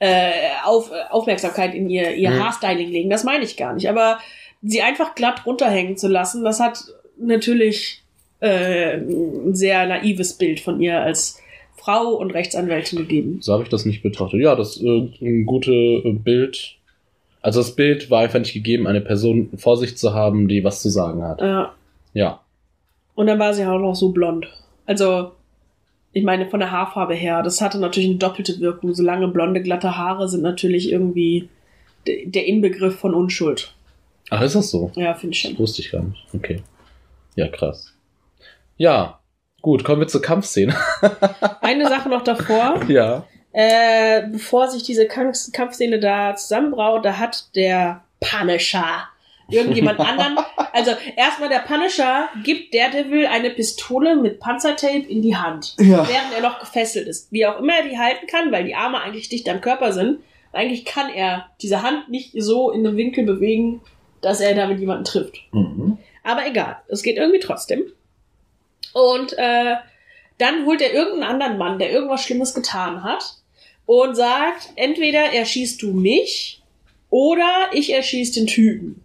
[0.01, 0.31] äh,
[0.65, 2.43] auf, Aufmerksamkeit in ihr, ihr Mhm.
[2.45, 3.89] Haarstyling legen, das meine ich gar nicht.
[3.89, 4.19] Aber
[4.63, 6.79] sie einfach glatt runterhängen zu lassen, das hat
[7.19, 8.03] natürlich
[8.41, 11.41] äh, ein sehr naives Bild von ihr als
[11.77, 13.39] Frau und Rechtsanwältin gegeben.
[13.41, 14.41] So habe ich das nicht betrachtet.
[14.41, 16.77] Ja, das ist äh, ein gutes äh, Bild.
[17.41, 20.83] Also das Bild war einfach nicht gegeben, eine Person vor sich zu haben, die was
[20.83, 21.41] zu sagen hat.
[21.41, 21.65] Äh,
[22.13, 22.41] Ja.
[23.15, 24.47] Und dann war sie auch noch so blond.
[24.87, 25.33] Also,
[26.13, 28.95] ich meine, von der Haarfarbe her, das hatte natürlich eine doppelte Wirkung.
[28.95, 31.49] So lange blonde, glatte Haare sind natürlich irgendwie
[32.07, 33.75] de- der Inbegriff von Unschuld.
[34.31, 34.91] Ach, ist das so?
[34.95, 35.59] Ja, finde ich schon.
[35.59, 36.25] Wusste ich gar nicht.
[36.35, 36.63] Okay.
[37.37, 37.95] Ja, krass.
[38.77, 39.21] Ja,
[39.63, 40.75] gut, kommen wir zur Kampfszene.
[41.61, 42.81] Eine Sache noch davor.
[42.89, 43.25] ja.
[43.53, 49.09] Äh, bevor sich diese Kampf Kampfszene da zusammenbraut, da hat der Punisher
[49.51, 50.39] irgendjemand anderen.
[50.73, 56.07] Also erstmal der Punisher gibt Daredevil eine Pistole mit Panzertape in die Hand, Ja.
[56.09, 57.33] während er noch gefesselt ist.
[57.33, 60.21] Wie auch immer er die halten kann, weil die Arme eigentlich dicht am Körper sind.
[60.53, 63.81] Eigentlich kann er diese Hand nicht so in einem Winkel bewegen,
[64.21, 65.37] dass er damit jemanden trifft.
[65.53, 65.99] Mhm.
[66.25, 67.85] Aber egal, es geht irgendwie trotzdem.
[68.93, 69.75] Und äh,
[70.39, 73.25] dann holt er irgendeinen anderen Mann, der irgendwas Schlimmes getan hat,
[73.87, 76.63] und sagt, entweder erschießt du mich
[77.11, 79.03] oder ich erschieß den Typen.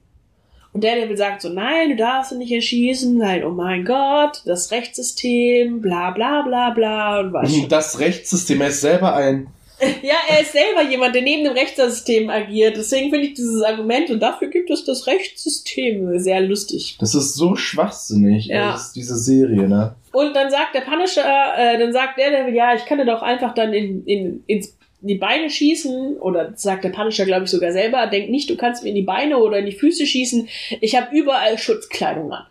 [0.73, 4.71] Und Daredevil sagt so, nein, du darfst ihn nicht erschießen, nein, oh mein Gott, das
[4.71, 7.51] Rechtssystem, bla bla bla bla und was.
[7.69, 9.47] Das Rechtssystem, er ist selber ein.
[10.01, 12.77] Ja, er ist selber jemand, der neben dem Rechtssystem agiert.
[12.77, 16.95] Deswegen finde ich dieses Argument und dafür gibt es das Rechtssystem sehr lustig.
[17.01, 18.79] Das ist so schwachsinnig, Ja.
[18.95, 19.95] diese Serie, ne?
[20.13, 21.25] Und dann sagt der Punisher,
[21.57, 24.73] äh, dann sagt Daredevil, ja, ich kann dir doch einfach dann in, in, ins
[25.03, 28.83] die Beine schießen, oder sagt der Punisher, glaube ich, sogar selber, denk nicht, du kannst
[28.83, 30.47] mir in die Beine oder in die Füße schießen.
[30.81, 32.45] Ich habe überall Schutzkleidung an.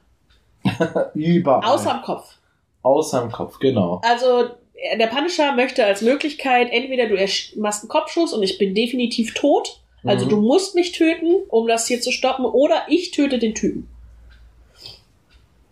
[1.14, 1.64] Überall.
[1.68, 2.36] Außer am Kopf.
[2.82, 4.00] Außer im Kopf, genau.
[4.04, 4.44] Also
[4.74, 7.14] äh, der Punisher möchte als Möglichkeit entweder du
[7.60, 10.30] machst einen Kopfschuss und ich bin definitiv tot, also Mhm.
[10.30, 13.88] du musst mich töten, um das hier zu stoppen, oder ich töte den Typen.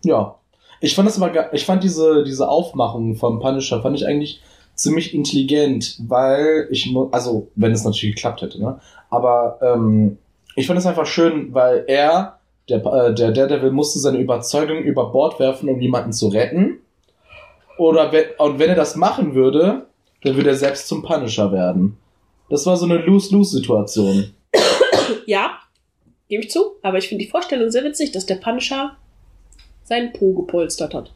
[0.03, 0.35] Ja.
[0.83, 4.41] Ich fand das ga- ich fand diese, diese Aufmachung vom Punisher, fand ich eigentlich
[4.81, 8.79] ziemlich intelligent, weil ich, also, wenn es natürlich geklappt hätte, ne?
[9.09, 10.17] Aber, ähm,
[10.55, 15.11] ich fand es einfach schön, weil er, der, äh, der Daredevil musste seine Überzeugung über
[15.11, 16.79] Bord werfen, um jemanden zu retten.
[17.77, 19.87] Oder wenn, und wenn er das machen würde,
[20.23, 21.97] dann würde er selbst zum Punisher werden.
[22.49, 24.33] Das war so eine Lose-Lose-Situation.
[25.25, 25.59] Ja,
[26.27, 28.97] gebe ich zu, aber ich finde die Vorstellung sehr witzig, dass der Punisher
[29.83, 31.13] seinen Po gepolstert hat.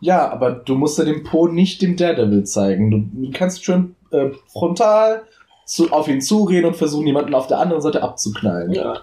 [0.00, 2.90] Ja, aber du musst ja den Po nicht dem Daredevil zeigen.
[2.90, 5.22] Du, kannst schon äh, frontal
[5.64, 8.72] zu, auf ihn zureden und versuchen, jemanden auf der anderen Seite abzuknallen.
[8.72, 9.00] Ja.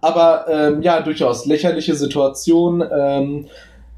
[0.00, 2.82] Aber ähm, ja, durchaus lächerliche Situation.
[2.82, 3.46] Ähm,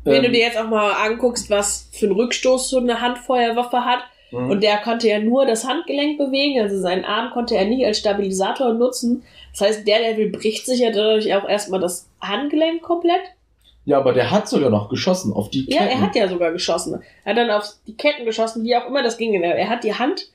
[0.05, 3.85] Wenn ähm, du dir jetzt auch mal anguckst, was für einen Rückstoß so eine Handfeuerwaffe
[3.85, 4.01] hat,
[4.31, 4.51] mhm.
[4.51, 7.99] und der konnte ja nur das Handgelenk bewegen, also seinen Arm konnte er nicht als
[7.99, 9.25] Stabilisator nutzen.
[9.53, 13.23] Das heißt, der Devil bricht sich ja dadurch auch erstmal das Handgelenk komplett.
[13.85, 15.91] Ja, aber der hat sogar noch geschossen auf die Ja, Ketten.
[15.93, 17.01] er hat ja sogar geschossen.
[17.24, 19.35] Er hat dann auf die Ketten geschossen, wie auch immer das ging.
[19.43, 20.31] Er hat die Hand,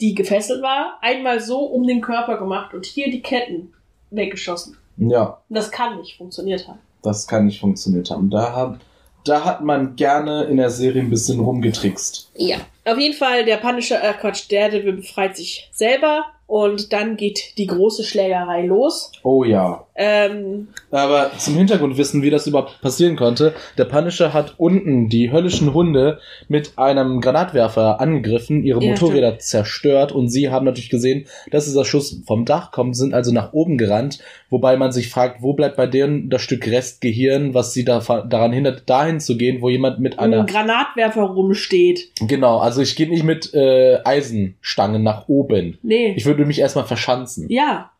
[0.00, 3.72] die gefesselt war, einmal so um den Körper gemacht und hier die Ketten
[4.10, 4.76] weggeschossen.
[4.96, 6.78] ja, Und das kann nicht funktioniert haben.
[7.02, 8.30] das kann nicht funktioniert haben.
[8.30, 8.80] Da hat,
[9.24, 12.30] da hat man gerne in der Serie ein bisschen rumgetrickst.
[12.36, 12.58] Ja.
[12.84, 17.58] Auf jeden Fall, der Punisher, äh Quatsch, der Devil befreit sich selber und dann geht
[17.58, 19.12] die große Schlägerei los.
[19.22, 19.86] Oh ja.
[19.96, 25.72] Ähm, Aber zum Hintergrundwissen, wie das überhaupt passieren konnte, der Punisher hat unten die höllischen
[25.72, 26.18] Hunde
[26.48, 31.84] mit einem Granatwerfer angegriffen, ihre Ja, Motorräder zerstört und sie haben natürlich gesehen, dass dieser
[31.84, 34.18] Schuss vom Dach kommt, sind also nach oben gerannt,
[34.50, 38.52] wobei man sich fragt, wo bleibt bei denen das Stück Restgehirn, was sie da, daran
[38.52, 40.40] hindert, dahin zu gehen, wo jemand mit einer...
[40.40, 42.10] ein Granatwerfer rumsteht.
[42.20, 45.78] Genau, also ich gehe nicht mit äh, Eisenstangen nach oben.
[45.82, 46.14] Nee.
[46.16, 47.46] Ich würde mich erstmal verschanzen.
[47.48, 47.90] ja.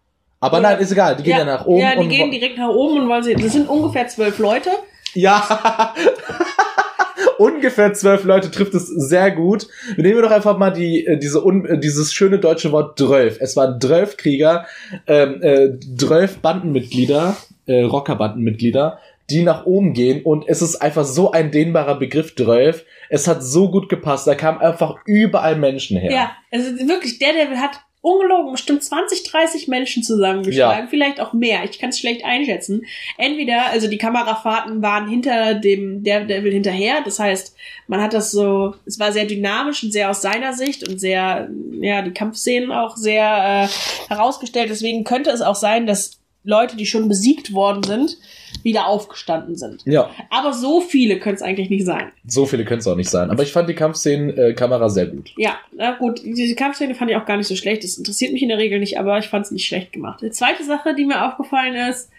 [0.41, 1.81] Aber Oder- nein, ist egal, die gehen ja, nach oben.
[1.81, 3.35] Ja, die gehen direkt nach oben und wollen sie.
[3.35, 4.69] Das sind ungefähr zwölf Leute.
[5.15, 5.95] Ja.
[7.39, 9.69] Ungefähr zwölf Leute trifft es sehr gut.
[9.97, 13.39] Nehmen wir doch einfach mal die, äh, diese un, äh, dieses schöne deutsche Wort Drölf.
[13.41, 14.67] Es waren Drölf Krieger,
[15.07, 17.37] ähm, äh, Drölf Bandenmitglieder,
[17.67, 18.99] äh, Rockerbandenmitglieder,
[19.31, 22.85] die nach oben gehen und es ist einfach so ein dehnbarer Begriff Drölf.
[23.09, 24.27] Es hat so gut gepasst.
[24.27, 26.13] Da kamen einfach überall Menschen her.
[26.13, 31.65] Ja, also wirklich, der Devil hat ungelogen bestimmt 20, 30 Menschen zusammengeschlagen, vielleicht auch mehr.
[31.65, 32.85] Ich kann es schlecht einschätzen.
[33.17, 38.31] Entweder, also die Kamerafahrten waren hinter dem der Devil hinterher, das heißt, man hat das
[38.31, 41.49] so, es war sehr dynamisch und sehr aus seiner Sicht und sehr,
[41.81, 44.69] ja, die Kampfszenen auch sehr äh, herausgestellt.
[44.69, 48.19] Deswegen könnte es auch sein, dass Leute, die schon besiegt worden sind,
[48.63, 49.83] wieder aufgestanden sind.
[49.85, 52.13] Ja, Aber so viele können es eigentlich nicht sein.
[52.27, 53.31] so viele können es auch nicht sein.
[53.31, 55.33] Aber ich fand die Kampfszenen äh, sehr gut.
[55.37, 57.85] Ja, na gut, diese Kampfszene fand ich auch gar nicht so schlecht.
[57.85, 60.21] Das interessiert mich in der Regel nicht, aber ich fand es nicht schlecht gemacht.
[60.23, 62.11] Die zweite Sache, die mir aufgefallen ist,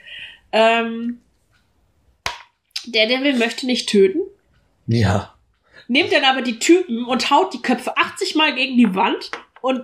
[0.51, 1.19] ähm,
[2.85, 4.19] der Devil möchte nicht töten,
[4.87, 5.33] Ja.
[5.87, 9.31] nimmt dann aber die Typen und haut die Köpfe 80 Mal gegen die Wand
[9.61, 9.81] und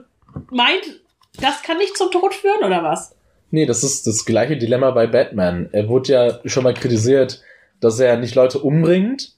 [0.51, 1.01] meint,
[1.39, 3.15] das kann nicht zum Tod führen oder was?
[3.51, 5.69] Nee, das ist das gleiche Dilemma bei Batman.
[5.71, 7.41] Er wurde ja schon mal kritisiert,
[7.79, 9.33] dass er nicht Leute umbringt,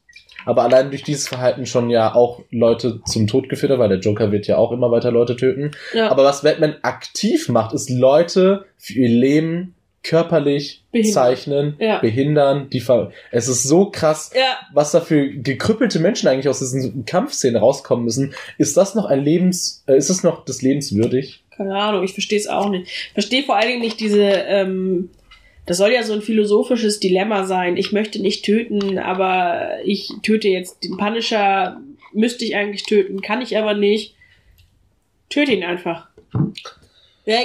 [0.45, 3.99] aber allein durch dieses Verhalten schon ja auch Leute zum Tod geführt hat, weil der
[3.99, 5.71] Joker wird ja auch immer weiter Leute töten.
[5.93, 11.13] Ja, Aber was Batman aktiv macht, ist Leute für ihr Leben körperlich Behindern.
[11.13, 11.99] zeichnen, Ja.
[11.99, 12.69] behindern.
[12.69, 17.05] Die Ver es ist so krass, ja, was da für gekrüppelte Menschen eigentlich aus diesen
[17.05, 18.33] Kampfszenen rauskommen müssen.
[18.57, 21.42] Ist das noch ein Lebens, äh, ist das noch des Lebens würdig?
[21.55, 22.87] Keine Ahnung, ich verstehe es auch nicht.
[22.87, 25.09] Ich verstehe vor allen Dingen nicht diese, ähm,
[25.65, 27.77] das soll ja so ein philosophisches Dilemma sein.
[27.77, 31.81] Ich möchte nicht töten, aber ich töte jetzt den Punisher,
[32.13, 34.15] müsste ich eigentlich töten, kann ich aber nicht.
[35.29, 36.09] Töte ihn einfach.
[37.25, 37.39] Ja,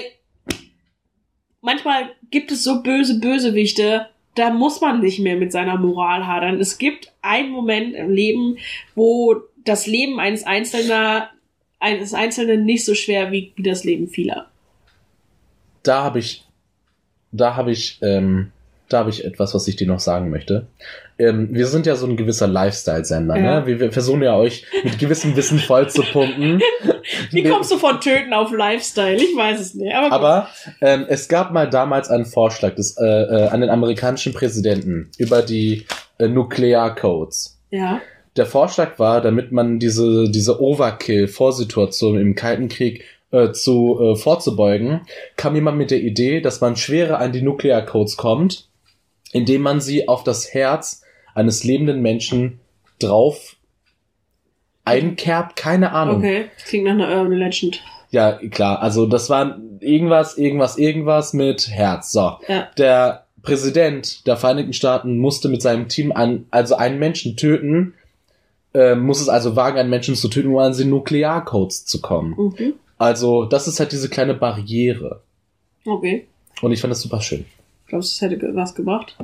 [1.60, 6.60] manchmal gibt es so böse Bösewichte, da muss man nicht mehr mit seiner Moral hadern.
[6.60, 8.58] Es gibt einen Moment im Leben,
[8.94, 11.30] wo das Leben eines Einzelner,
[11.80, 14.46] eines Einzelnen nicht so schwer wie das Leben vieler.
[15.82, 16.44] da habe ich,
[17.32, 18.52] da habe ich ähm,
[18.88, 20.66] da habe ich etwas, was ich dir noch sagen möchte.
[21.18, 23.60] Ähm, wir sind ja so ein gewisser Lifestyle-Sender, Ja.
[23.60, 23.66] ne?
[23.66, 26.62] Wir, wir versuchen ja euch mit gewissem Wissen voll zu pumpen.
[27.30, 29.16] Wie kommst du von Töten auf Lifestyle?
[29.16, 29.94] Ich weiß es nicht.
[29.94, 30.10] Aber.
[30.12, 30.48] Aber
[30.80, 35.42] ähm, es gab mal damals einen Vorschlag des, äh, äh, an den amerikanischen Präsidenten über
[35.42, 35.84] die
[36.18, 37.58] äh, Nuklearcodes.
[37.70, 38.00] ja.
[38.38, 45.00] Der Vorschlag war, damit man diese, diese Overkill-Vorsituation im Kalten Krieg äh, zu äh, vorzubeugen,
[45.36, 48.68] kam jemand mit der Idee, dass man schwerer an die Nuklearcodes kommt,
[49.32, 51.02] indem man sie auf das Herz
[51.34, 52.60] eines lebenden Menschen
[53.00, 53.56] drauf
[54.84, 55.56] einkerbt.
[55.56, 56.18] Keine Ahnung.
[56.18, 57.82] Okay, klingt nach einer Urban Legend.
[58.10, 58.80] Ja, klar.
[58.80, 62.12] Also das war irgendwas, irgendwas, irgendwas mit Herz.
[62.12, 62.38] So.
[62.46, 62.68] Ja.
[62.78, 67.94] Der Präsident der Vereinigten Staaten musste mit seinem Team an, also einen Menschen töten,
[68.78, 72.34] äh, muss es also wagen, einen Menschen zu töten, um an die Nuklearcodes zu kommen.
[72.36, 72.74] Mhm.
[72.96, 75.22] Also das ist halt diese kleine Barriere.
[75.84, 76.26] Okay.
[76.62, 77.44] Und ich fand das super schön.
[77.86, 79.16] Glaubst du, es hätte was gebracht?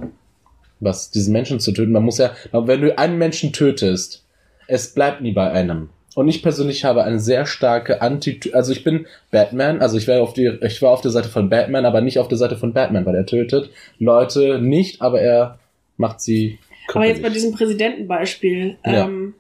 [0.81, 1.93] Was, diesen Menschen zu töten.
[1.93, 4.25] Man muss ja, wenn du einen Menschen tötest,
[4.67, 5.91] es bleibt nie bei einem.
[6.15, 10.23] Und ich persönlich habe eine sehr starke Anti, also ich bin Batman, also ich wäre
[10.23, 12.73] auf die, ich war auf der Seite von Batman, aber nicht auf der Seite von
[12.73, 15.59] Batman, weil er tötet Leute nicht, aber er
[15.97, 16.59] macht sie.
[16.93, 19.07] Aber jetzt bei diesem Präsidentenbeispiel, Ja.
[19.07, 19.35] ähm,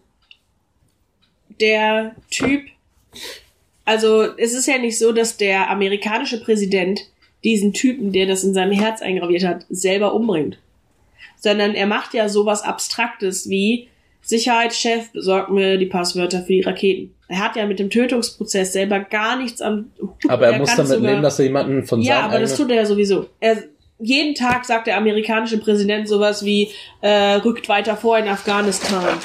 [1.60, 2.62] der Typ,
[3.84, 7.00] also es ist ja nicht so, dass der amerikanische Präsident
[7.42, 10.58] diesen Typen, der das in seinem Herz eingraviert hat, selber umbringt.
[11.36, 13.88] Sondern er macht ja sowas Abstraktes wie
[14.22, 17.14] Sicherheitschef, besorgt mir die Passwörter für die Raketen.
[17.28, 20.10] Er hat ja mit dem Tötungsprozess selber gar nichts am Hut.
[20.28, 22.70] aber er, muss kann damit sogar- nehmen, dass er jemanden von ja, aber das tut
[22.70, 23.26] er ja sowieso.
[23.40, 23.62] Er,
[23.98, 26.70] jeden Tag sagt der amerikanische Präsident sowas wie,
[27.02, 29.18] äh, rückt weiter vor in Afghanistan.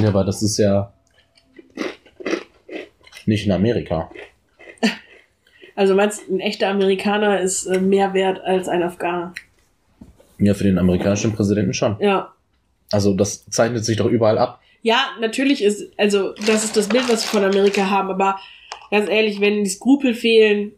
[0.00, 0.92] Ja, aber das ist ja
[3.26, 4.10] nicht in Amerika.
[5.76, 9.34] Also meinst du, ein echter Amerikaner ist äh, mehr wert als ein Afghaner?
[10.38, 11.96] Ja, für den amerikanischen Präsidenten schon.
[12.00, 12.32] Ja.
[12.92, 14.60] Also das zeichnet sich doch überall ab.
[14.82, 18.38] Ja, natürlich ist, also das ist das Bild, was wir von Amerika haben, aber
[18.90, 20.72] ganz ehrlich, wenn die Skrupel fehlen,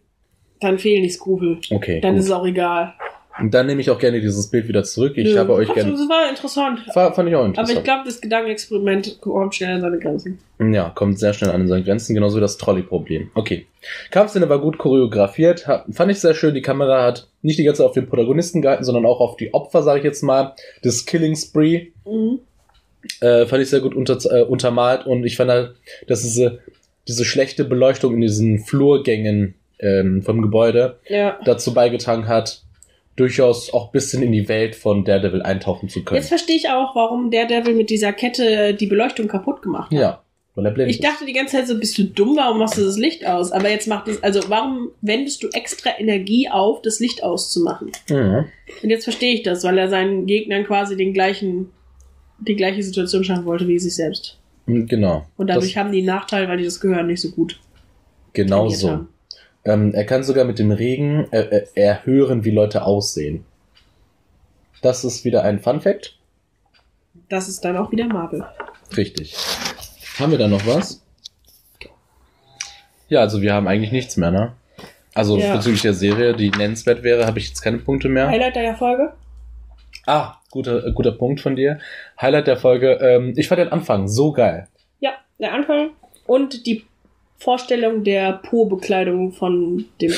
[0.61, 1.61] dann fehlen die Skrupel.
[1.70, 2.01] Okay.
[2.01, 2.20] Dann gut.
[2.20, 2.94] ist es auch egal.
[3.39, 5.12] Und dann nehme ich auch gerne dieses Bild wieder zurück.
[5.16, 5.39] Ich Nö.
[5.39, 5.91] habe euch gerne.
[5.93, 6.80] Das war interessant.
[6.95, 7.78] Fa- Fand ich auch Aber interessant.
[7.78, 10.39] ich glaube, das Gedankenexperiment kommt schnell an seine Grenzen.
[10.59, 13.30] ja, kommt sehr schnell an seine Grenzen, genauso wie das Trolley-Problem.
[13.34, 13.66] Okay.
[14.11, 15.66] Kampfszene war gut choreografiert.
[15.91, 16.55] Fand ich sehr schön.
[16.55, 19.53] Die Kamera hat nicht die ganze Zeit auf den Protagonisten gehalten, sondern auch auf die
[19.53, 21.89] Opfer, sage ich jetzt mal, des Killing Spree.
[22.07, 22.39] Mhm.
[23.20, 25.74] Äh, fand ich sehr gut unter, äh, untermalt und ich fand halt,
[26.09, 26.59] dass diese,
[27.07, 31.39] diese schlechte Beleuchtung in diesen Flurgängen ähm, vom Gebäude Ja.
[31.45, 32.62] dazu beigetragen hat,
[33.16, 36.20] durchaus auch ein bisschen in die Welt von Daredevil eintauchen zu können.
[36.20, 39.98] Jetzt verstehe ich auch, warum der Devil mit dieser Kette die Beleuchtung kaputt gemacht hat.
[39.98, 40.22] Ja,
[40.54, 42.84] weil er blind Ich dachte die ganze Zeit so, bist du dumm, warum machst du
[42.84, 43.52] das Licht aus?
[43.52, 47.88] Aber jetzt macht es, also warum wendest du extra Energie auf, das Licht auszumachen?
[47.88, 48.10] ist.
[48.10, 48.44] Mhm.
[48.82, 51.70] Und jetzt verstehe ich das, weil er seinen Gegnern quasi den gleichen,
[52.38, 54.38] die gleiche Situation schaffen wollte wie sich selbst.
[54.66, 55.26] Genau.
[55.36, 57.60] Und dadurch das, haben die einen Nachteil, weil die das Gehör nicht so gut
[58.32, 58.90] genau so.
[58.90, 59.08] haben.
[59.66, 63.44] Ähm, er kann sogar mit dem Regen äh, äh, erhören, wie Leute aussehen.
[64.80, 66.16] Das ist wieder ein Fun Fact.
[67.28, 68.46] Das ist dann auch wieder Marvel.
[68.96, 69.36] Richtig.
[70.18, 71.02] Haben wir da noch was?
[73.08, 74.52] Ja, also wir haben eigentlich nichts mehr, ne?
[75.14, 75.56] Also Ja.
[75.56, 78.28] bezüglich der Serie, die nennenswert wäre, habe ich jetzt keine Punkte mehr.
[78.28, 79.12] Highlight der Folge?
[80.06, 81.78] Ah, guter, äh, guter Punkt von dir.
[82.20, 82.92] Highlight der Folge.
[83.00, 84.68] Ähm, ich fand den Anfang so geil.
[85.00, 85.90] Ja, der Anfang
[86.26, 86.84] und die
[87.39, 90.11] Vorstellung der Po-Bekleidung von dem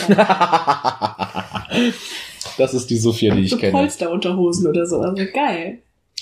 [2.59, 3.73] das ist die Sophia, die ich so kenne.
[3.73, 5.01] Polsterunterhosen oder so.
[5.01, 5.79] Also geil.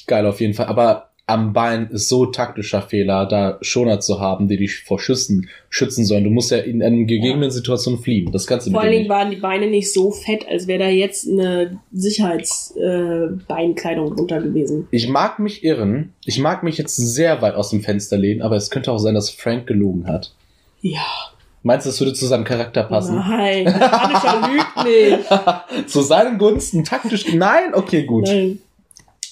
[0.07, 0.67] Geil auf jeden Fall.
[0.67, 5.49] Aber am Bein ist so taktischer Fehler, da Schoner zu haben, die dich vor Schüssen
[5.69, 6.23] schützen sollen.
[6.23, 8.31] Du musst ja in einer gegebenen Situation fliehen.
[8.31, 10.89] Das kannst du Vor allen Dingen waren die Beine nicht so fett, als wäre da
[10.89, 14.87] jetzt eine Sicherheitsbeinkleidung äh, drunter gewesen.
[14.93, 16.13] Ich mag mich irren.
[16.25, 19.17] Ich mag mich jetzt sehr weit aus dem Fenster lehnen, aber es könnte auch sein,
[19.17, 20.33] dass Frank gelogen hat.
[20.93, 21.07] Ja.
[21.63, 23.17] Meinst du, es würde zu seinem Charakter passen?
[23.17, 25.89] Nein, Punisher lügt nicht.
[25.89, 27.33] zu seinen Gunsten taktisch.
[27.35, 28.27] Nein, okay, gut.
[28.27, 28.61] Nein.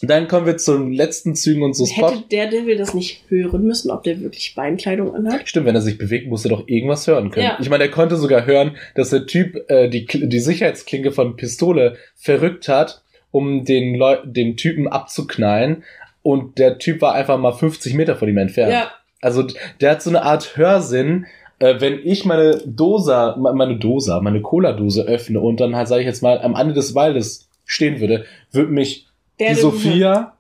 [0.02, 2.10] Dann kommen wir zum letzten Zügen und so Spot.
[2.10, 5.48] Hätte der Devil das nicht hören müssen, ob der wirklich Beinkleidung anhat?
[5.48, 7.46] Stimmt, wenn er sich bewegt, muss er doch irgendwas hören können.
[7.46, 7.58] Ja.
[7.60, 11.96] Ich meine, er konnte sogar hören, dass der Typ äh, die, die Sicherheitsklinke von Pistole
[12.16, 15.84] verrückt hat, um den, Leu den Typen abzuknallen.
[16.22, 18.72] Und der Typ war einfach mal 50 Meter von ihm entfernt.
[18.72, 18.90] Ja.
[19.20, 19.46] Also
[19.80, 21.26] der hat so eine Art Hörsinn.
[21.58, 26.00] Äh, wenn ich meine Dosa, me- meine Dosa, meine Cola-Dose öffne und dann halt, sage
[26.02, 29.06] ich jetzt mal, am Ende des Waldes stehen würde, würde mich
[29.38, 30.36] Der die Sophia,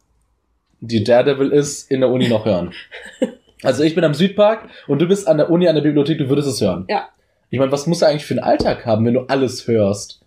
[0.80, 2.72] die Daredevil ist, in der Uni noch hören.
[3.62, 6.28] Also ich bin am Südpark und du bist an der Uni, an der Bibliothek, du
[6.28, 6.84] würdest es hören.
[6.90, 7.08] Ja.
[7.48, 10.20] Ich meine, was musst du eigentlich für einen Alltag haben, wenn du alles hörst?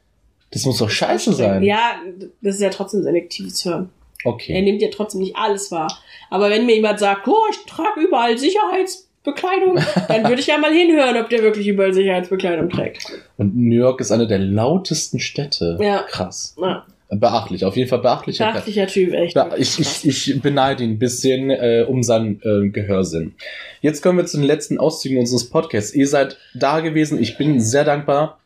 [0.50, 1.62] Das muss doch scheiße sein.
[1.62, 1.98] Ja,
[2.42, 3.92] das ist ja trotzdem selektives Hören.
[4.24, 4.60] Er Okay.
[4.64, 5.88] nimmt ja trotzdem nicht alles wahr.
[6.32, 8.40] Aber wenn mir jemand sagt, oh, ich trage überall
[9.38, 13.06] Sicherheitsbekleidung, dann würde ich ja mal hinhören, ob der wirklich überall Sicherheitsbekleidung trägt.
[13.38, 15.78] Und New York ist eine der lautesten Städte.
[15.82, 16.04] Ja.
[16.10, 16.56] Krass.
[16.60, 18.52] Na, Beachtlich, auf jeden Fall beachtlicher.
[18.52, 19.34] beachtlicher Typ, echt.
[19.38, 23.34] Ja, ich, ich, ich beneide ihn ein bisschen äh, um seinen äh, Gehörsinn.
[23.80, 25.94] Jetzt kommen wir zu den letzten Auszügen unseres Podcasts.
[25.94, 27.18] Ihr seid da gewesen.
[27.22, 28.40] Ich bin sehr dankbar.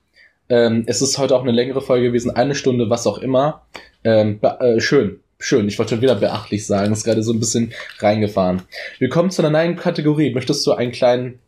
[0.48, 3.64] Ähm, es ist heute auch eine längere Folge gewesen, eine Stunde, was auch immer.
[4.04, 5.68] Ähm, be- äh, schön, schön.
[5.68, 6.94] Ich wollte schon wieder beachtlich sagen.
[6.94, 8.62] Ist gerade so ein bisschen reingefahren.
[9.00, 10.34] Wir kommen zu einer neuen Kategorie.
[10.34, 11.40] Möchtest du einen kleinen,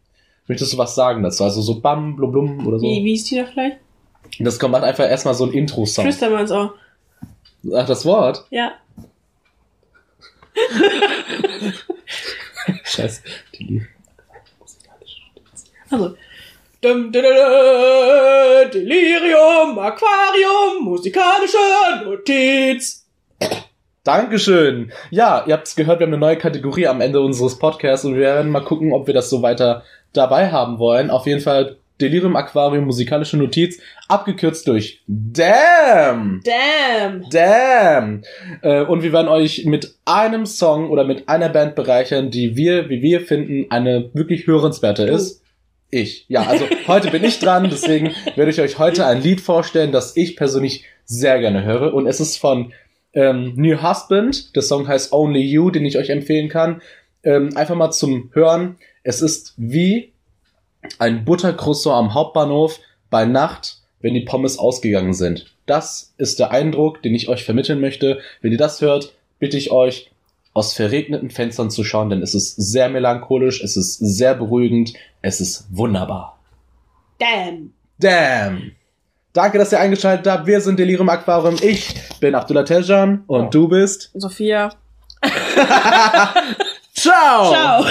[0.47, 1.43] möchtest du was sagen dazu?
[1.43, 2.85] Also so Bam, Blum, Blum oder so?
[2.85, 3.77] Wie, wie ist die da vielleicht?
[4.39, 6.05] Das kommt macht einfach erstmal so ein Intro-Song.
[6.05, 6.73] Flüstern wir uns auch.
[7.73, 8.45] Ach, das Wort?
[8.49, 8.73] Ja.
[12.83, 13.21] Scheiße.
[13.57, 13.81] Die
[15.89, 16.15] Also.
[16.81, 17.23] Dum, dum,
[18.73, 21.57] Delirium, Aquarium, musikalische
[22.03, 23.02] Notiz.
[24.03, 24.91] Dankeschön.
[25.11, 28.15] Ja, ihr habt es gehört, wir haben eine neue Kategorie am Ende unseres Podcasts und
[28.15, 31.09] wir werden mal gucken, ob wir das so weiter dabei haben wollen.
[31.09, 33.79] Auf jeden Fall Delirium Aquarium musikalische Notiz,
[34.09, 36.41] abgekürzt durch Damn!
[36.43, 37.29] Damn.
[37.29, 38.23] Damn!
[38.61, 42.89] Äh, und wir werden euch mit einem Song oder mit einer Band bereichern, die wir,
[42.89, 45.41] wie wir finden, eine wirklich hörenswerte ist.
[45.91, 46.25] Ich.
[46.27, 50.17] Ja, also heute bin ich dran, deswegen werde ich euch heute ein Lied vorstellen, das
[50.17, 51.93] ich persönlich sehr gerne höre.
[51.93, 52.73] Und es ist von
[53.13, 54.55] ähm, New Husband.
[54.55, 56.81] Der Song heißt Only You, den ich euch empfehlen kann.
[57.23, 58.77] Ähm, einfach mal zum Hören.
[59.03, 60.13] Es ist wie
[60.99, 65.53] ein Buttercroissant am Hauptbahnhof bei Nacht, wenn die Pommes ausgegangen sind.
[65.65, 68.19] Das ist der Eindruck, den ich euch vermitteln möchte.
[68.41, 70.09] Wenn ihr das hört, bitte ich euch,
[70.53, 75.41] aus verregneten Fenstern zu schauen, denn es ist sehr melancholisch, es ist sehr beruhigend, es
[75.41, 76.37] ist wunderbar.
[77.17, 77.73] Damn.
[77.99, 78.73] Damn!
[79.33, 80.45] Danke, dass ihr eingeschaltet habt.
[80.45, 81.55] Wir sind Delirium Aquarium.
[81.59, 84.11] Ich bin Abdullah Tejan und du bist.
[84.13, 84.71] Sophia.
[86.93, 87.51] Ciao!
[87.51, 87.85] Ciao.